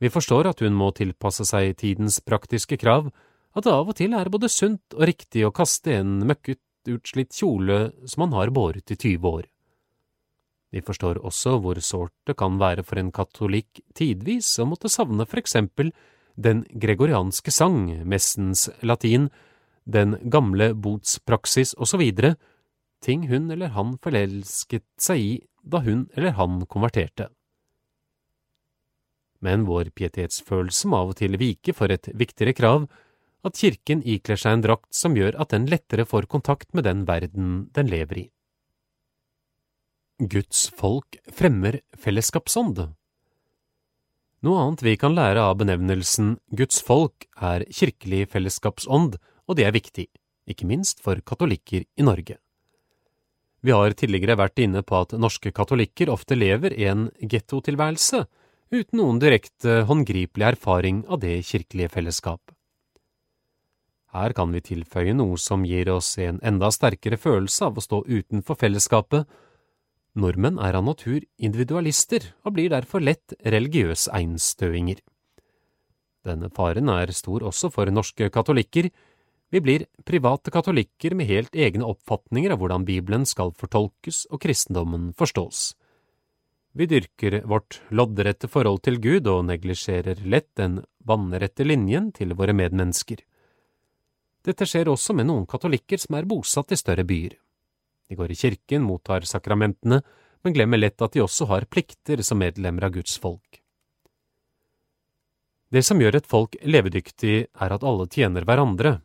vi 0.00 0.08
forstår 0.08 0.48
at 0.48 0.62
hun 0.64 0.74
må 0.74 0.88
tilpasse 0.96 1.44
seg 1.44 1.74
tidens 1.82 2.22
praktiske 2.24 2.78
krav, 2.80 3.10
at 3.52 3.66
det 3.66 3.72
av 3.74 3.90
og 3.90 3.96
til 3.98 4.14
er 4.16 4.30
både 4.32 4.48
sunt 4.48 4.96
og 4.96 5.04
riktig 5.10 5.44
å 5.44 5.52
kaste 5.52 5.92
en 5.98 6.20
møkket 6.24 6.62
utslitt 6.88 7.36
kjole 7.36 7.90
som 8.08 8.24
han 8.24 8.36
har 8.38 8.52
båret 8.54 8.90
i 8.90 8.96
20 8.96 9.28
år. 9.28 9.48
Vi 10.70 10.80
forstår 10.86 11.18
også 11.26 11.58
hvor 11.60 11.80
sårt 11.82 12.14
det 12.30 12.38
kan 12.38 12.56
være 12.62 12.84
for 12.86 13.00
en 13.00 13.10
katolikk 13.12 13.82
tidvis 13.98 14.54
å 14.62 14.68
måtte 14.70 14.88
savne 14.88 15.26
for 15.26 15.42
eksempel 15.42 15.90
den 16.40 16.62
gregorianske 16.70 17.52
sang, 17.52 17.90
messens 18.06 18.68
latin, 18.86 19.28
den 19.92 20.16
gamle 20.30 20.72
botspraksis 20.74 21.74
osv., 21.78 22.02
ting 23.00 23.28
hun 23.28 23.50
eller 23.50 23.72
han 23.76 23.96
forelsket 24.02 24.86
seg 25.00 25.20
i 25.20 25.30
da 25.62 25.80
hun 25.84 26.08
eller 26.16 26.36
han 26.36 26.64
konverterte. 26.66 27.28
Men 29.40 29.64
vår 29.64 29.92
pietetsfølelse 29.96 30.88
må 30.88 31.00
av 31.00 31.14
og 31.14 31.20
til 31.20 31.38
vike 31.40 31.72
for 31.76 31.92
et 31.92 32.10
viktigere 32.12 32.56
krav, 32.56 32.84
at 33.40 33.56
kirken 33.56 34.02
ikler 34.04 34.36
seg 34.36 34.58
en 34.58 34.64
drakt 34.66 34.92
som 34.92 35.16
gjør 35.16 35.38
at 35.40 35.54
den 35.54 35.64
lettere 35.72 36.04
får 36.04 36.28
kontakt 36.28 36.74
med 36.76 36.84
den 36.84 37.06
verden 37.08 37.70
den 37.76 37.88
lever 37.88 38.26
i. 38.26 38.26
Guds 40.20 40.66
folk 40.76 41.16
fremmer 41.32 41.80
fellesskapsånd. 41.96 42.82
Noe 44.44 44.60
annet 44.60 44.82
vi 44.84 44.92
kan 45.00 45.16
lære 45.16 45.40
av 45.40 45.56
benevnelsen 45.60 46.34
Guds 46.56 46.82
folk 46.84 47.24
er 47.40 47.64
kirkelig 47.72 48.26
fellesskapsånd, 48.34 49.16
og 49.50 49.58
det 49.58 49.66
er 49.66 49.74
viktig, 49.74 50.06
ikke 50.46 50.68
minst 50.70 51.02
for 51.02 51.18
katolikker 51.26 51.82
i 51.82 52.06
Norge. 52.06 52.38
Vi 53.60 53.74
har 53.74 53.92
tidligere 53.92 54.38
vært 54.40 54.62
inne 54.62 54.84
på 54.86 55.02
at 55.02 55.16
norske 55.20 55.50
katolikker 55.52 56.08
ofte 56.12 56.38
lever 56.38 56.72
i 56.78 56.86
en 56.88 57.08
gettotilværelse, 57.20 58.22
uten 58.70 59.02
noen 59.02 59.18
direkte 59.20 59.82
håndgripelig 59.90 60.52
erfaring 60.54 61.02
av 61.10 61.20
det 61.24 61.40
kirkelige 61.44 61.90
fellesskap. 61.92 62.40
Her 64.14 64.32
kan 64.34 64.50
vi 64.54 64.62
tilføye 64.64 65.12
noe 65.14 65.36
som 65.38 65.66
gir 65.66 65.90
oss 65.92 66.16
en 66.18 66.40
enda 66.46 66.70
sterkere 66.74 67.18
følelse 67.20 67.68
av 67.68 67.76
å 67.78 67.84
stå 67.84 68.00
utenfor 68.08 68.58
fellesskapet. 68.58 69.28
Nordmenn 70.18 70.58
er 70.58 70.78
av 70.78 70.86
natur 70.86 71.20
individualister 71.38 72.32
og 72.42 72.56
blir 72.56 72.72
derfor 72.72 73.04
lett 73.04 73.36
religiøse 73.44 74.10
einstøinger. 74.16 74.98
Denne 76.26 76.50
faren 76.52 76.90
er 76.92 77.12
stor 77.14 77.46
også 77.48 77.70
for 77.72 77.90
norske 77.92 78.28
katolikker. 78.34 78.90
Vi 79.50 79.60
blir 79.60 79.86
private 80.06 80.50
katolikker 80.54 81.14
med 81.18 81.26
helt 81.26 81.56
egne 81.58 81.86
oppfatninger 81.90 82.52
av 82.54 82.60
hvordan 82.62 82.84
Bibelen 82.86 83.26
skal 83.26 83.50
fortolkes 83.58 84.24
og 84.30 84.42
kristendommen 84.44 85.10
forstås. 85.18 85.72
Vi 86.72 86.86
dyrker 86.86 87.40
vårt 87.50 87.80
loddrette 87.90 88.46
forhold 88.46 88.84
til 88.86 89.00
Gud 89.02 89.26
og 89.26 89.48
neglisjerer 89.48 90.22
lett 90.22 90.52
den 90.54 90.78
vannrette 91.02 91.66
linjen 91.66 92.12
til 92.14 92.36
våre 92.38 92.54
medmennesker. 92.54 93.24
Dette 94.46 94.68
skjer 94.68 94.88
også 94.88 95.16
med 95.18 95.26
noen 95.26 95.48
katolikker 95.50 95.98
som 95.98 96.14
er 96.16 96.30
bosatt 96.30 96.70
i 96.70 96.78
større 96.78 97.04
byer. 97.04 97.34
De 98.08 98.16
går 98.18 98.30
i 98.30 98.38
kirken, 98.38 98.86
mottar 98.86 99.26
sakramentene, 99.26 100.00
men 100.42 100.54
glemmer 100.54 100.78
lett 100.78 101.02
at 101.02 101.12
de 101.12 101.24
også 101.24 101.50
har 101.50 101.66
plikter 101.66 102.22
som 102.22 102.38
medlemmer 102.40 102.86
av 102.86 102.94
Guds 102.94 103.18
folk. 103.18 103.60
Det 105.70 105.82
som 105.86 106.00
gjør 106.02 106.18
et 106.18 106.26
folk 106.26 106.56
levedyktig, 106.66 107.36
er 107.50 107.74
at 107.74 107.84
alle 107.86 108.06
tjener 108.10 108.46
hverandre. 108.46 109.00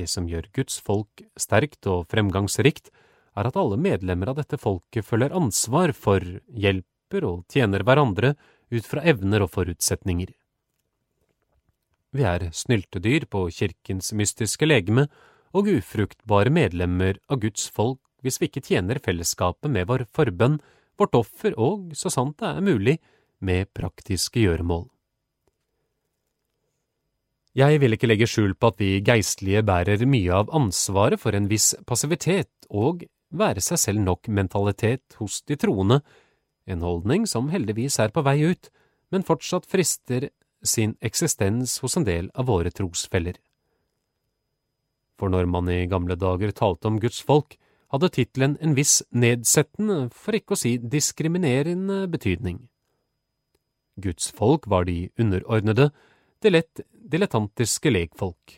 Det 0.00 0.08
som 0.08 0.28
gjør 0.28 0.48
Guds 0.56 0.78
folk 0.80 1.20
sterkt 1.36 1.84
og 1.90 2.06
fremgangsrikt, 2.08 2.88
er 3.36 3.48
at 3.50 3.56
alle 3.60 3.76
medlemmer 3.76 4.30
av 4.32 4.38
dette 4.38 4.56
folket 4.60 5.04
føler 5.04 5.34
ansvar 5.36 5.92
for, 5.92 6.24
hjelper 6.48 7.26
og 7.28 7.42
tjener 7.52 7.84
hverandre 7.84 8.32
ut 8.72 8.86
fra 8.86 9.04
evner 9.04 9.44
og 9.44 9.52
forutsetninger. 9.52 10.30
Vi 12.16 12.24
er 12.26 12.48
snyltedyr 12.56 13.28
på 13.30 13.44
kirkens 13.54 14.10
mystiske 14.16 14.66
legeme 14.66 15.04
og 15.54 15.68
ufruktbare 15.68 16.50
medlemmer 16.54 17.20
av 17.28 17.42
Guds 17.44 17.68
folk 17.70 18.00
hvis 18.24 18.40
vi 18.40 18.48
ikke 18.48 18.64
tjener 18.64 19.00
fellesskapet 19.04 19.70
med 19.72 19.88
vår 19.88 20.06
forbønn, 20.16 20.58
vårt 21.00 21.16
offer 21.16 21.54
og, 21.60 21.92
så 21.96 22.12
sant 22.12 22.38
det 22.40 22.48
er 22.48 22.64
mulig, 22.64 22.96
med 23.40 23.70
praktiske 23.76 24.42
gjøremål. 24.42 24.88
Jeg 27.58 27.80
vil 27.82 27.96
ikke 27.96 28.06
legge 28.06 28.28
skjul 28.30 28.52
på 28.54 28.68
at 28.70 28.78
vi 28.78 29.00
geistlige 29.02 29.64
bærer 29.66 30.04
mye 30.06 30.34
av 30.38 30.52
ansvaret 30.54 31.18
for 31.18 31.34
en 31.34 31.48
viss 31.50 31.72
passivitet 31.86 32.68
og 32.70 33.02
være 33.34 33.62
seg 33.64 33.80
selv 33.82 34.04
nok-mentalitet 34.04 35.16
hos 35.18 35.40
de 35.50 35.56
troende, 35.58 35.98
en 36.70 36.84
holdning 36.86 37.26
som 37.26 37.48
heldigvis 37.50 37.98
er 37.98 38.12
på 38.14 38.22
vei 38.22 38.38
ut, 38.52 38.70
men 39.10 39.26
fortsatt 39.26 39.66
frister 39.66 40.28
sin 40.62 40.94
eksistens 41.02 41.80
hos 41.82 41.96
en 41.98 42.06
del 42.06 42.30
av 42.38 42.46
våre 42.46 42.70
trosfeller. 42.70 43.34
For 45.18 45.32
når 45.32 45.50
man 45.50 45.68
i 45.72 45.88
gamle 45.90 46.14
dager 46.14 46.54
talte 46.54 46.86
om 46.86 47.00
Guds 47.02 47.18
folk, 47.18 47.56
hadde 47.90 48.12
tittelen 48.14 48.54
en 48.62 48.76
viss 48.78 49.00
nedsettende, 49.10 50.06
for 50.14 50.38
ikke 50.38 50.54
å 50.54 50.60
si 50.60 50.76
diskriminerende 50.78 52.04
betydning. 52.12 52.62
Guds 54.00 54.30
folk 54.30 54.70
var 54.70 54.86
de 54.86 55.10
underordnede, 55.18 55.90
det 56.42 56.52
lett 56.52 56.80
dilettantiske 56.90 57.90
lekfolk. 57.90 58.56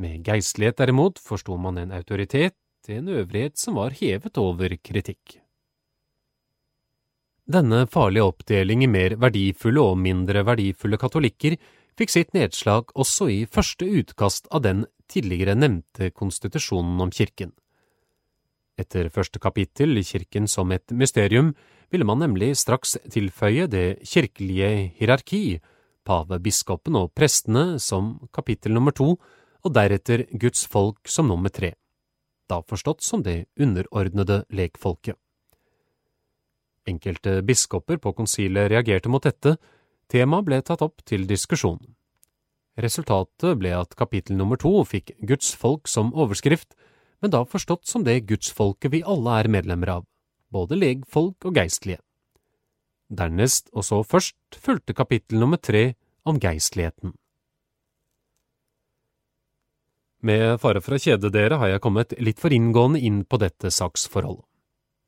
Med 0.00 0.24
geistlighet 0.26 0.78
derimot 0.80 1.20
forsto 1.20 1.56
man 1.60 1.78
en 1.78 1.92
autoritet, 1.92 2.56
en 2.88 3.08
øvrighet 3.08 3.58
som 3.60 3.76
var 3.76 3.94
hevet 3.94 4.38
over 4.40 4.72
kritikk. 4.82 5.36
Denne 7.50 7.84
farlige 7.90 8.24
oppdeling 8.30 8.84
i 8.84 8.88
mer 8.90 9.16
verdifulle 9.20 9.82
og 9.82 9.98
mindre 9.98 10.42
verdifulle 10.46 10.98
katolikker 10.98 11.56
fikk 11.98 12.12
sitt 12.12 12.34
nedslag 12.34 12.92
også 12.94 13.28
i 13.30 13.40
første 13.46 13.86
utkast 14.00 14.48
av 14.54 14.62
den 14.64 14.84
tidligere 15.10 15.56
nevnte 15.58 16.12
konstitusjonen 16.14 17.02
om 17.02 17.10
kirken. 17.10 17.52
Etter 18.80 19.10
første 19.12 19.42
kapittel 19.42 19.98
Kirken 20.06 20.46
som 20.48 20.70
et 20.72 20.94
mysterium 20.94 21.52
ville 21.90 22.06
man 22.06 22.22
nemlig 22.22 22.54
straks 22.56 22.96
tilføye 23.12 23.66
det 23.68 24.00
kirkelige 24.06 24.70
hierarki, 24.96 25.60
pave, 26.10 26.40
biskopen 26.42 26.98
og 26.98 27.12
prestene 27.14 27.78
som 27.78 28.16
kapittel 28.34 28.74
nummer 28.74 28.94
to, 28.96 29.14
og 29.60 29.74
deretter 29.76 30.24
Guds 30.40 30.64
folk 30.66 31.08
som 31.08 31.28
nummer 31.30 31.52
tre, 31.52 31.74
da 32.50 32.60
forstått 32.66 33.04
som 33.04 33.22
det 33.22 33.44
underordnede 33.60 34.42
lekfolket. 34.50 35.18
Enkelte 36.88 37.40
biskoper 37.46 38.00
på 38.00 38.14
konsilet 38.16 38.70
reagerte 38.72 39.12
mot 39.12 39.22
dette, 39.22 39.56
temaet 40.10 40.48
ble 40.48 40.60
tatt 40.64 40.82
opp 40.82 41.04
til 41.06 41.28
diskusjon. 41.28 41.78
Resultatet 42.80 43.58
ble 43.60 43.74
at 43.76 43.96
kapittel 43.98 44.38
nummer 44.38 44.58
to 44.58 44.72
fikk 44.88 45.12
Guds 45.28 45.52
folk 45.58 45.90
som 45.90 46.14
overskrift, 46.16 46.72
men 47.20 47.34
da 47.34 47.44
forstått 47.44 47.84
som 47.86 48.04
det 48.06 48.22
gudsfolket 48.30 48.94
vi 48.94 49.02
alle 49.04 49.42
er 49.42 49.50
medlemmer 49.52 49.98
av, 49.98 50.06
både 50.50 50.78
legfolk 50.78 51.44
og 51.44 51.60
geistlige. 51.60 52.00
Dernest, 53.10 53.68
og 53.74 53.84
så 53.84 54.00
først, 54.06 54.38
fulgte 54.56 54.94
kapittel 54.96 55.42
nummer 55.42 55.60
tre 55.60 55.92
om 56.24 56.38
geistligheten. 56.40 57.14
Med 60.20 60.60
fare 60.60 60.82
for 60.84 60.96
å 60.96 61.00
kjede 61.00 61.30
dere 61.32 61.56
har 61.62 61.72
jeg 61.72 61.82
kommet 61.84 62.12
litt 62.20 62.40
for 62.42 62.52
inngående 62.52 63.00
inn 63.00 63.22
på 63.24 63.38
dette 63.40 63.72
saksforholdet. 63.72 64.44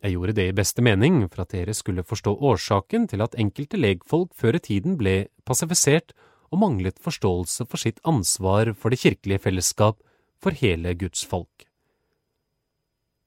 Jeg 0.02 0.16
gjorde 0.16 0.34
det 0.34 0.46
i 0.50 0.54
beste 0.56 0.82
mening 0.82 1.20
for 1.28 1.44
at 1.44 1.52
dere 1.54 1.74
skulle 1.78 2.02
forstå 2.02 2.32
årsaken 2.42 3.04
til 3.12 3.22
at 3.22 3.36
enkelte 3.38 3.78
legfolk 3.78 4.32
før 4.34 4.56
i 4.58 4.62
tiden 4.64 4.96
ble 4.98 5.28
passifisert 5.46 6.10
og 6.50 6.58
manglet 6.64 6.98
forståelse 7.00 7.68
for 7.68 7.78
sitt 7.78 8.00
ansvar 8.08 8.72
for 8.74 8.90
det 8.90 8.98
kirkelige 9.04 9.44
fellesskap 9.44 10.00
for 10.42 10.58
hele 10.58 10.96
Guds 10.98 11.22
folk. 11.28 11.68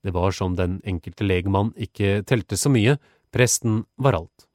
Det 0.04 0.14
var 0.14 0.36
som 0.36 0.58
den 0.58 0.82
enkelte 0.86 1.26
legmann 1.26 1.72
ikke 1.82 2.20
telte 2.28 2.60
så 2.60 2.70
mye, 2.70 2.98
presten 3.34 3.86
var 3.98 4.20
alt. 4.20 4.50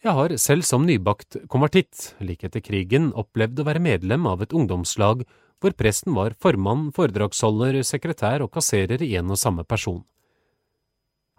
Jeg 0.00 0.16
har 0.16 0.32
selv 0.40 0.64
som 0.64 0.86
nybakt 0.88 1.36
konvertitt, 1.52 2.14
like 2.24 2.46
etter 2.48 2.62
krigen, 2.64 3.10
opplevd 3.12 3.60
å 3.60 3.66
være 3.68 3.82
medlem 3.84 4.24
av 4.30 4.40
et 4.40 4.54
ungdomslag 4.56 5.26
hvor 5.60 5.74
presten 5.76 6.14
var 6.16 6.32
formann, 6.40 6.86
foredragsholder, 6.96 7.82
sekretær 7.84 8.40
og 8.40 8.48
kasserer 8.54 9.04
i 9.04 9.12
en 9.20 9.28
og 9.28 9.36
samme 9.36 9.66
person. 9.68 10.00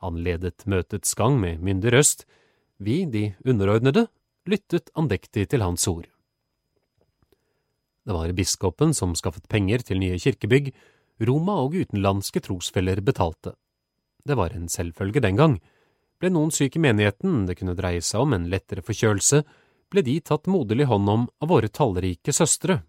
Han 0.05 0.21
ledet 0.21 0.67
møtets 0.69 1.17
gang 1.17 1.39
med 1.41 1.61
myndig 1.65 1.95
røst, 1.95 2.27
vi, 2.77 3.01
de 3.09 3.31
underordnede, 3.41 4.05
lyttet 4.45 4.93
andektig 4.93 5.47
til 5.49 5.65
hans 5.65 5.87
ord. 5.89 6.05
Det 8.05 8.13
var 8.13 8.37
biskopen 8.37 8.93
som 8.97 9.17
skaffet 9.17 9.49
penger 9.49 9.81
til 9.85 10.01
nye 10.01 10.21
kirkebygg, 10.21 10.69
Roma 11.21 11.57
og 11.65 11.81
utenlandske 11.81 12.41
trosfeller 12.45 13.01
betalte. 13.05 13.53
Det 14.25 14.37
var 14.37 14.53
en 14.53 14.69
selvfølge 14.69 15.21
den 15.21 15.37
gang. 15.37 15.61
Ble 16.21 16.29
noen 16.29 16.51
syk 16.53 16.77
i 16.77 16.83
menigheten, 16.83 17.47
det 17.49 17.57
kunne 17.57 17.73
dreie 17.73 18.01
seg 18.05 18.21
om 18.21 18.35
en 18.37 18.45
lettere 18.51 18.83
forkjølelse, 18.85 19.41
ble 19.89 20.03
de 20.05 20.19
tatt 20.21 20.45
moderlig 20.51 20.85
hånd 20.91 21.09
om 21.09 21.27
av 21.41 21.49
våre 21.49 21.71
tallrike 21.73 22.33
søstre. 22.35 22.83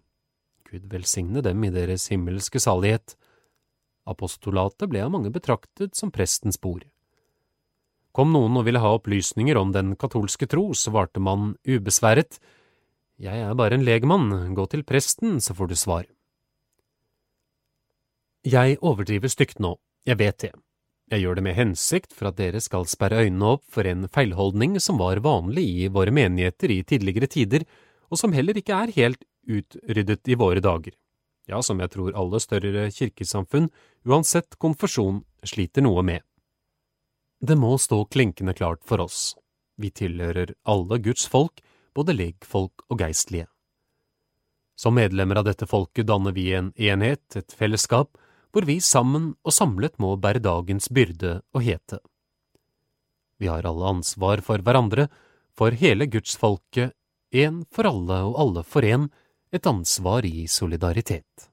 Gud 0.69 0.85
velsigne 0.91 1.41
dem 1.41 1.65
i 1.65 1.71
deres 1.73 2.05
himmelske 2.13 2.61
salighet. 2.61 3.15
Apostolatet 4.05 4.91
ble 4.91 5.01
av 5.01 5.11
mange 5.15 5.33
betraktet 5.33 5.97
som 5.97 6.13
prestens 6.13 6.61
bord. 6.61 6.85
Kom 8.13 8.29
noen 8.29 8.59
og 8.61 8.67
ville 8.67 8.81
ha 8.83 8.93
opplysninger 8.93 9.57
om 9.57 9.73
den 9.73 9.95
katolske 9.97 10.45
tro, 10.45 10.69
svarte 10.77 11.23
man 11.23 11.55
ubesværet, 11.65 12.37
jeg 13.21 13.39
er 13.45 13.53
bare 13.55 13.77
en 13.77 13.85
legmann, 13.85 14.53
gå 14.57 14.65
til 14.71 14.83
presten, 14.83 15.39
så 15.41 15.53
får 15.53 15.69
du 15.69 15.75
svar. 15.77 16.05
Jeg 18.43 18.77
overdriver 18.81 19.31
stygt 19.31 19.61
nå, 19.63 19.77
jeg 20.05 20.19
vet 20.19 20.39
det. 20.43 20.51
Jeg 21.13 21.21
gjør 21.21 21.37
det 21.37 21.43
med 21.45 21.53
hensikt 21.53 22.13
for 22.17 22.31
at 22.31 22.39
dere 22.39 22.57
skal 22.63 22.87
sperre 22.89 23.19
øynene 23.21 23.51
opp 23.53 23.67
for 23.69 23.85
en 23.85 24.07
feilholdning 24.09 24.79
som 24.81 24.97
var 24.97 25.21
vanlig 25.21 25.65
i 25.83 25.89
våre 25.93 26.09
menigheter 26.09 26.73
i 26.73 26.79
tidligere 26.89 27.29
tider, 27.29 27.65
og 28.09 28.17
som 28.17 28.33
heller 28.33 28.57
ikke 28.57 28.73
er 28.73 28.93
helt 28.95 29.21
utryddet 29.45 30.31
i 30.33 30.37
våre 30.41 30.63
dager. 30.63 30.95
Ja, 31.45 31.61
som 31.61 31.83
jeg 31.83 31.91
tror 31.93 32.17
alle 32.17 32.39
større 32.41 32.87
kirkesamfunn, 32.89 33.69
uansett 34.09 34.57
konfesjon, 34.57 35.21
sliter 35.45 35.85
noe 35.85 36.01
med. 36.01 36.25
Det 37.43 37.59
må 37.61 37.75
stå 37.77 38.05
klinkende 38.09 38.57
klart 38.57 38.81
for 38.81 39.03
oss. 39.05 39.35
Vi 39.77 39.91
tilhører 39.93 40.55
alle 40.65 40.97
Guds 41.03 41.27
folk, 41.29 41.61
både 41.93 42.17
legfolk 42.17 42.87
og 42.89 43.05
geistlige. 43.05 43.51
Som 44.73 44.97
medlemmer 44.97 45.43
av 45.43 45.45
dette 45.45 45.69
folket 45.69 46.09
danner 46.09 46.33
vi 46.33 46.49
en 46.57 46.73
enhet, 46.73 47.25
et 47.37 47.53
fellesskap, 47.53 48.17
hvor 48.53 48.67
vi 48.69 48.77
sammen 48.79 49.33
og 49.41 49.55
samlet 49.55 49.97
må 49.99 50.13
bære 50.21 50.43
dagens 50.45 50.89
byrde 50.93 51.39
og 51.53 51.65
hete. 51.65 51.99
Vi 53.41 53.49
har 53.49 53.65
alle 53.65 53.89
ansvar 53.89 54.43
for 54.45 54.61
hverandre, 54.61 55.07
for 55.57 55.73
hele 55.73 56.05
gudsfolket, 56.07 56.93
én 57.33 57.63
for 57.73 57.89
alle 57.89 58.19
og 58.29 58.37
alle 58.39 58.63
for 58.63 58.85
én, 58.85 59.09
et 59.51 59.65
ansvar 59.67 60.25
i 60.25 60.45
solidaritet. 60.47 61.49